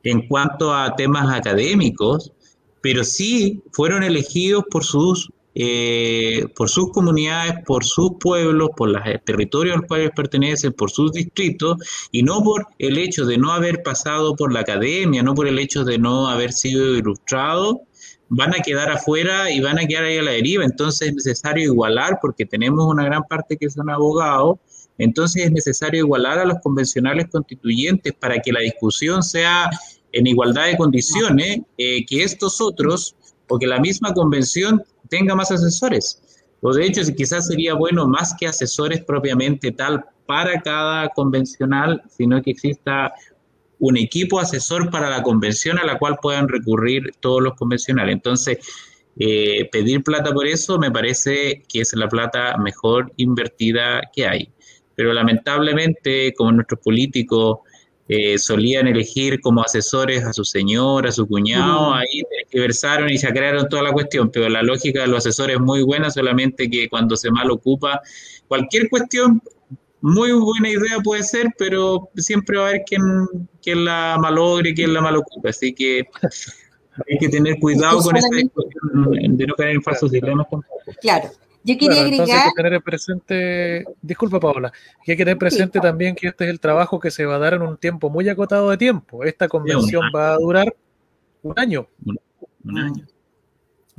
[0.03, 2.33] en cuanto a temas académicos,
[2.81, 9.03] pero sí fueron elegidos por sus eh, por sus comunidades, por sus pueblos, por los
[9.25, 11.77] territorios a los cuales pertenecen, por sus distritos,
[12.13, 15.59] y no por el hecho de no haber pasado por la academia, no por el
[15.59, 17.83] hecho de no haber sido ilustrado,
[18.29, 20.65] van a quedar afuera y van a quedar ahí a la deriva.
[20.65, 24.59] Entonces es necesario igualar, porque tenemos una gran parte que son abogados,
[24.99, 29.71] entonces es necesario igualar a los convencionales constituyentes para que la discusión sea
[30.13, 33.15] en igualdad de condiciones, eh, que estos otros,
[33.49, 36.23] o que la misma convención tenga más asesores.
[36.61, 42.43] O de hecho, quizás sería bueno más que asesores propiamente tal para cada convencional, sino
[42.43, 43.13] que exista
[43.79, 48.13] un equipo asesor para la convención a la cual puedan recurrir todos los convencionales.
[48.13, 48.59] Entonces,
[49.21, 54.53] eh, pedir plata por eso me parece que es la plata mejor invertida que hay.
[54.97, 57.59] Pero lamentablemente, como nuestros políticos
[58.09, 62.23] eh, solían elegir como asesores a su señor, a su cuñado, ahí
[62.55, 65.83] versaron y se crearon toda la cuestión, pero la lógica de los asesores es muy
[65.83, 68.01] buena, solamente que cuando se mal ocupa,
[68.47, 69.43] cualquier cuestión,
[70.01, 73.03] muy buena idea puede ser, pero siempre va a haber quien,
[73.63, 79.37] quien la malogre, quien la ocupa, así que hay que tener cuidado con esa discusión
[79.37, 80.47] de no caer en falsos dilemas
[81.03, 81.29] Claro.
[81.65, 82.29] Yo quería agregar.
[82.31, 84.73] Hay que tener presente, disculpa Paola,
[85.05, 87.39] que hay que tener presente también que este es el trabajo que se va a
[87.39, 89.25] dar en un tiempo muy acotado de tiempo.
[89.25, 90.75] Esta convención va a durar
[91.43, 91.89] un año.
[92.65, 93.07] Un, año.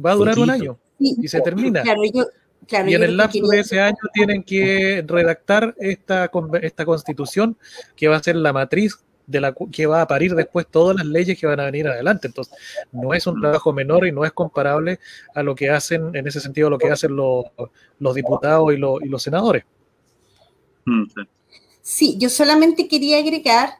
[0.04, 1.84] Va a durar un año y se termina.
[1.84, 2.26] Claro, yo,
[2.72, 6.30] y en el lapso de ese año tienen que redactar esta,
[6.62, 7.58] esta constitución
[7.96, 9.00] que va a ser la matriz
[9.30, 12.28] de la que va a parir después todas las leyes que van a venir adelante.
[12.28, 12.54] Entonces,
[12.92, 15.00] no es un trabajo menor y no es comparable
[15.36, 17.46] a lo que hacen, en ese sentido, lo que hacen los,
[18.00, 19.64] los diputados y los, y los senadores.
[20.86, 21.04] Mm,
[21.82, 23.74] sí, yo solamente quería agregar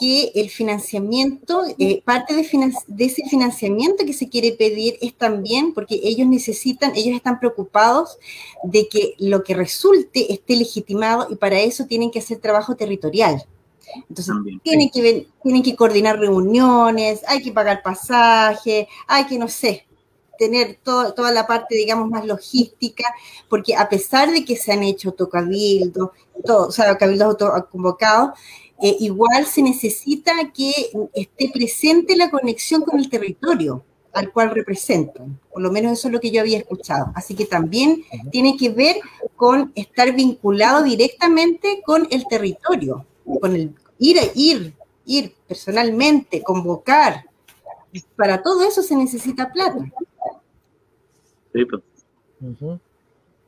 [0.00, 5.72] que el financiamiento, eh, parte de, de, ese financiamiento que se quiere pedir es también
[5.72, 8.18] porque ellos necesitan, ellos están preocupados
[8.62, 13.46] de que lo que resulte esté legitimado y para eso tienen que hacer trabajo territorial.
[14.08, 19.86] Entonces, tienen, que, tienen que coordinar reuniones, hay que pagar pasaje, hay que, no sé,
[20.38, 23.04] tener toda la parte, digamos, más logística,
[23.48, 26.10] porque a pesar de que se han hecho autocabildos,
[26.44, 27.36] todo, o sea, cabildos
[27.70, 28.38] convocados,
[28.82, 30.72] eh, igual se necesita que
[31.14, 33.82] esté presente la conexión con el territorio
[34.12, 35.38] al cual representan.
[35.52, 37.12] Por lo menos eso es lo que yo había escuchado.
[37.14, 38.96] Así que también tiene que ver
[39.36, 43.04] con estar vinculado directamente con el territorio,
[43.40, 44.72] con el ir, ir,
[45.04, 47.24] ir personalmente, convocar.
[48.16, 49.78] Para todo eso se necesita plata.
[51.52, 51.82] Sí, pues.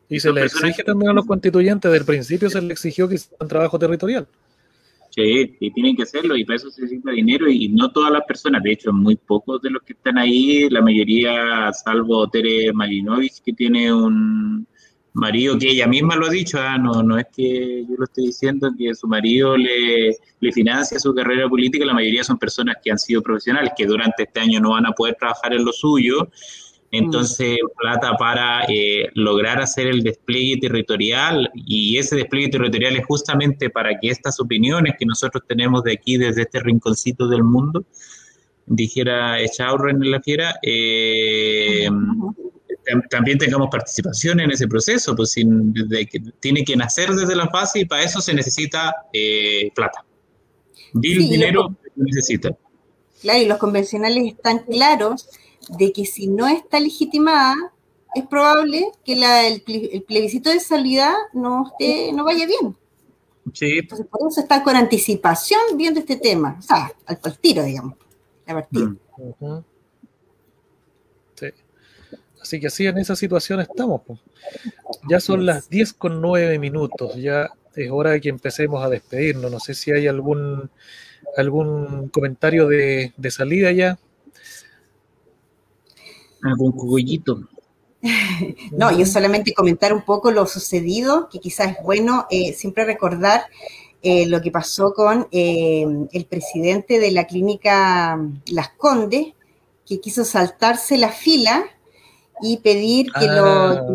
[0.09, 3.49] Y se le exige también a los constituyentes, del principio se le exigió que hicieran
[3.49, 4.27] trabajo territorial.
[5.11, 8.23] Sí, y tienen que hacerlo y para eso se necesita dinero y, no todas las
[8.25, 13.43] personas, de hecho muy pocos de los que están ahí, la mayoría, salvo Tere Marinovich,
[13.43, 14.67] que tiene un,
[15.19, 18.23] marido que ella misma lo ha dicho, ah, no, no es que yo lo esté
[18.23, 22.91] diciendo, que su marido le, le, financia su carrera política, la mayoría son personas que
[22.91, 26.29] han sido profesionales, que durante este año no van a poder trabajar en lo suyo,
[26.91, 33.69] entonces plata para eh, lograr hacer el despliegue territorial y ese despliegue territorial es justamente
[33.69, 37.85] para que estas opiniones que nosotros tenemos de aquí, desde este rinconcito del mundo,
[38.67, 41.89] dijera Echaurren en la fiera, eh,
[43.11, 47.81] también tengamos participación en ese proceso, pues sin, que, tiene que nacer desde la base
[47.81, 50.05] y para eso se necesita eh, plata.
[50.93, 52.57] Dil dinero se necesita.
[53.21, 55.29] Claro, y los convencionales están claros
[55.79, 57.55] de que si no está legitimada,
[58.15, 62.77] es probable que el, plebiscito de salida no, esté, no vaya bien.
[63.53, 63.79] Sí.
[63.79, 67.95] Entonces, por eso está con anticipación viendo este tema, o sea, al, tiro, digamos,
[68.47, 68.85] a partir.
[68.85, 68.99] Mm.
[72.49, 74.01] Así que así en esa situación estamos.
[75.07, 79.53] Ya son las 10 con 9 minutos, ya es hora de que empecemos a despedirnos.
[79.53, 80.71] No sé si hay algún
[81.37, 83.99] algún comentario de, salida ya.
[86.43, 87.47] Algún cogollito.
[88.73, 93.43] No, yo solamente comentar un poco lo sucedido, que quizás es bueno eh, siempre recordar
[94.03, 99.35] eh, lo que pasó con eh, el presidente de la clínica Las Condes,
[99.85, 101.67] que quiso saltarse la fila
[102.43, 103.87] y pedir que, lo, ah.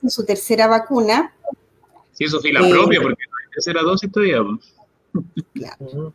[0.00, 1.34] que su tercera vacuna.
[2.12, 4.40] Sí, eso fue la propia, eh, porque no hay tercera dosis todavía.
[5.54, 6.12] Claro.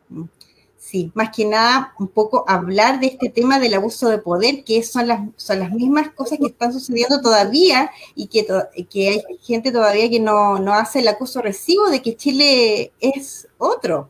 [0.77, 4.81] Sí, más que nada, un poco hablar de este tema del abuso de poder, que
[4.83, 8.47] son las, son las mismas cosas que están sucediendo todavía y que,
[8.89, 13.49] que hay gente todavía que no, no hace el acuso recibo de que Chile es
[13.57, 14.09] otro.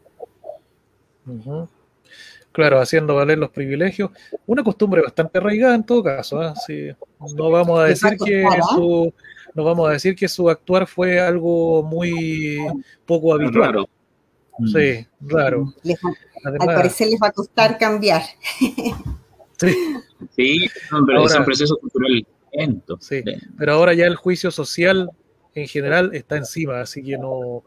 [2.58, 4.10] Claro, haciendo valer los privilegios.
[4.48, 6.42] Una costumbre bastante arraigada en todo caso.
[6.42, 6.96] ¿eh?
[7.36, 8.44] no vamos a decir que
[8.74, 9.14] su,
[9.54, 12.58] no vamos a decir que su actuar fue algo muy
[13.06, 13.86] poco habitual.
[14.74, 15.72] Sí, raro.
[16.44, 18.24] al parecer les va a costar cambiar.
[19.60, 19.74] Sí,
[20.36, 20.70] sí
[21.08, 22.98] pero es un proceso cultural lento.
[23.00, 23.24] Sí,
[23.58, 25.12] pero ahora ya el juicio social
[25.54, 27.64] en general está encima, así que no,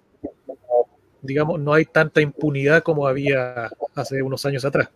[1.22, 4.88] digamos, no hay tanta impunidad como había hace unos años atrás.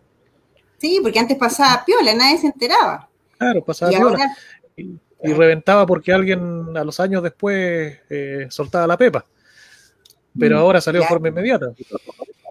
[0.77, 3.09] Sí, porque antes pasaba piola, nadie se enteraba.
[3.37, 4.35] Claro, pasaba piola.
[4.77, 4.99] Y,
[5.33, 9.25] reventaba porque alguien a los años después eh, soltaba la pepa.
[10.37, 11.73] pero Mm, ahora salió de forma inmediata.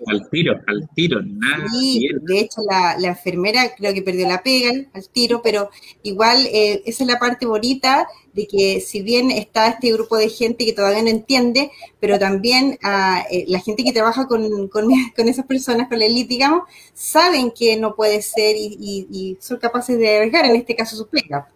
[0.06, 1.66] Al tiro, al tiro, nada.
[1.70, 5.70] Sí, de hecho la, la enfermera creo que perdió la pega al, al tiro, pero
[6.02, 10.28] igual eh, esa es la parte bonita de que si bien está este grupo de
[10.28, 11.70] gente que todavía no entiende,
[12.00, 16.06] pero también ah, eh, la gente que trabaja con, con, con esas personas, con la
[16.06, 16.64] elite, digamos,
[16.94, 20.96] saben que no puede ser y, y- y son capaces de arriesgar, en este caso
[20.96, 21.48] su pega.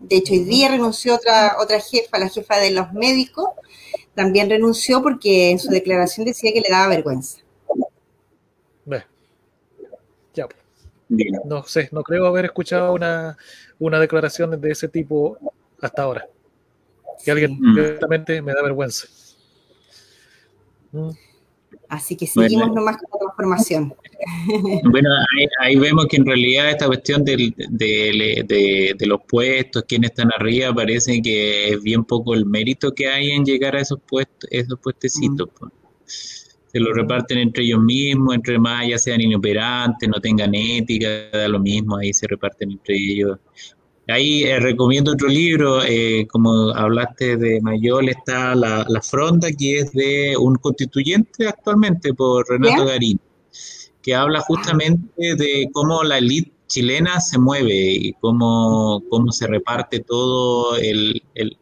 [0.00, 3.48] De hecho, hoy día renunció otra, otra jefa, la jefa de los médicos,
[4.14, 7.38] también renunció porque en su declaración decía que le daba vergüenza.
[8.86, 9.04] Ve.
[10.34, 10.48] Ya,
[11.44, 13.36] no sé, no creo haber escuchado una,
[13.78, 15.38] una declaración de ese tipo
[15.82, 16.26] hasta ahora.
[17.24, 17.74] Que alguien Mm.
[17.74, 19.06] directamente me da vergüenza.
[20.92, 21.10] Mm.
[21.88, 22.74] Así que seguimos Bueno.
[22.80, 23.94] nomás con la transformación.
[24.92, 29.84] Bueno, ahí, ahí vemos que en realidad esta cuestión del- de, de- de los puestos,
[29.88, 33.80] quienes están arriba, parece que es bien poco el mérito que hay en llegar a
[33.80, 35.48] esos puestos, esos puestecitos.
[35.58, 35.72] pues.
[36.72, 41.48] Se lo reparten entre ellos mismos, entre más ya sean inoperantes, no tengan ética, da
[41.48, 43.38] lo mismo, ahí se reparten entre ellos.
[44.10, 49.80] Ahí eh, recomiendo otro libro, eh, como hablaste de Mayol, está La, La Fronda, que
[49.80, 52.84] es de un constituyente actualmente, por Renato.
[52.86, 53.20] Garín,
[54.02, 60.00] que habla justamente de cómo la élite chilena se mueve y cómo, cómo se reparte
[60.00, 61.56] todo el, el-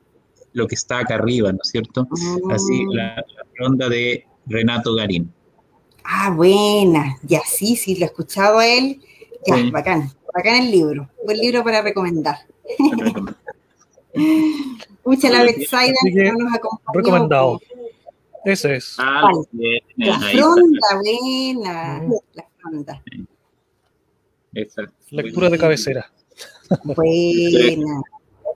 [0.53, 2.07] lo que está acá arriba, ¿no es cierto?
[2.51, 2.90] Así, Mm.
[2.92, 5.32] la, la Fronda de Renato Garín.
[6.05, 7.16] Ah, buena.
[7.22, 9.01] Ya sí, sí, lo he escuchado a él.
[9.46, 9.70] Ya, Sí.
[9.70, 10.11] bacán.
[10.39, 11.11] Bacán el libro.
[11.24, 12.36] Buen libro para recomendar.
[15.03, 16.95] Pucha, la Betsaida Así que, no nos acompañó.
[16.95, 17.61] Recomendado.
[18.45, 18.95] Ese es.
[18.99, 19.41] Ah, Vale.
[19.51, 22.03] bien, La fronda, buena.
[22.05, 22.12] Mm.
[22.34, 23.03] La fronda.
[24.55, 24.95] Exacto.
[25.11, 26.09] Lectura de cabecera.
[26.84, 28.01] Buena.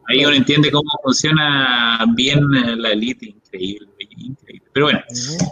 [0.08, 2.40] Ahí uno entiende cómo funciona bien
[2.80, 4.68] la élite, increíble, increíble.
[4.72, 5.00] Pero bueno,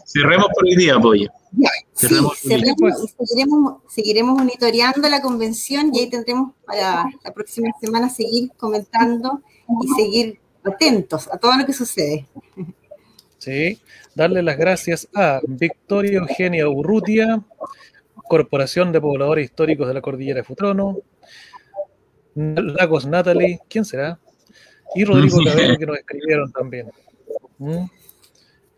[0.06, 1.28] cerremos por hoy día, Pollo.
[1.52, 8.08] Ya, sí, y seguiremos, seguiremos monitoreando la convención y ahí tendremos para la próxima semana
[8.08, 9.42] seguir comentando
[9.82, 12.28] y seguir atentos a todo lo que sucede.
[13.38, 13.80] Sí,
[14.14, 17.42] darle las gracias a Victoria Eugenia Urrutia,
[18.28, 20.98] Corporación de Pobladores Históricos de la Cordillera de Futrono,
[22.34, 24.20] Lagos Natalie, ¿quién será?
[24.94, 26.90] Y Rodrigo Cabello que nos escribieron también.
[27.58, 27.84] ¿Mm?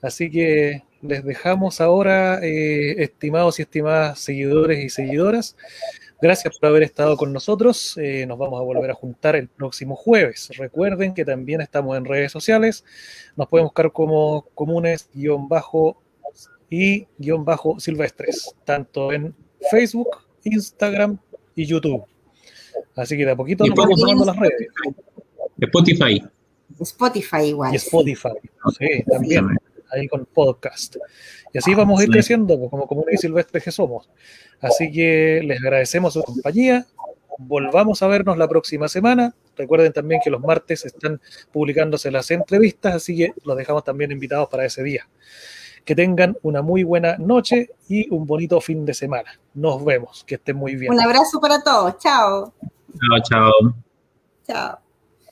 [0.01, 5.57] Así que les dejamos ahora, eh, estimados y estimadas seguidores y seguidoras.
[6.21, 7.99] Gracias por haber estado con nosotros.
[7.99, 10.51] Eh, nos vamos a volver a juntar el próximo jueves.
[10.57, 12.85] Recuerden que también estamos en redes sociales.
[13.37, 16.01] Nos pueden buscar como comunes guion bajo
[16.71, 19.35] y guion bajo silvestres, tanto en
[19.71, 21.19] Facebook, Instagram
[21.57, 22.05] y YouTube.
[22.95, 24.69] Así que de a poquito nos vamos sumando las redes.
[25.59, 26.25] Spotify.
[26.81, 27.73] Spotify igual.
[27.73, 27.77] Y.
[27.77, 28.31] Spotify,
[28.79, 29.49] sí, también,
[29.93, 30.97] ahí con podcast.
[31.53, 34.09] Y así vamos a ir creciendo pues, como comunes y silvestres que somos.
[34.61, 36.87] Así que les agradecemos su compañía.
[37.39, 39.35] Volvamos a vernos la próxima semana.
[39.57, 41.21] Recuerden también que los martes están
[41.51, 45.09] publicándose las entrevistas, así que los dejamos también invitados para ese día.
[45.85, 49.39] Que tengan una muy buena noche y un bonito fin de semana.
[49.55, 50.25] Nos vemos.
[50.25, 50.93] Que estén muy bien.
[50.93, 51.99] Un abrazo para todos.
[51.99, 52.53] Chao.
[52.93, 53.53] Chao, chao.
[54.47, 54.82] Chao.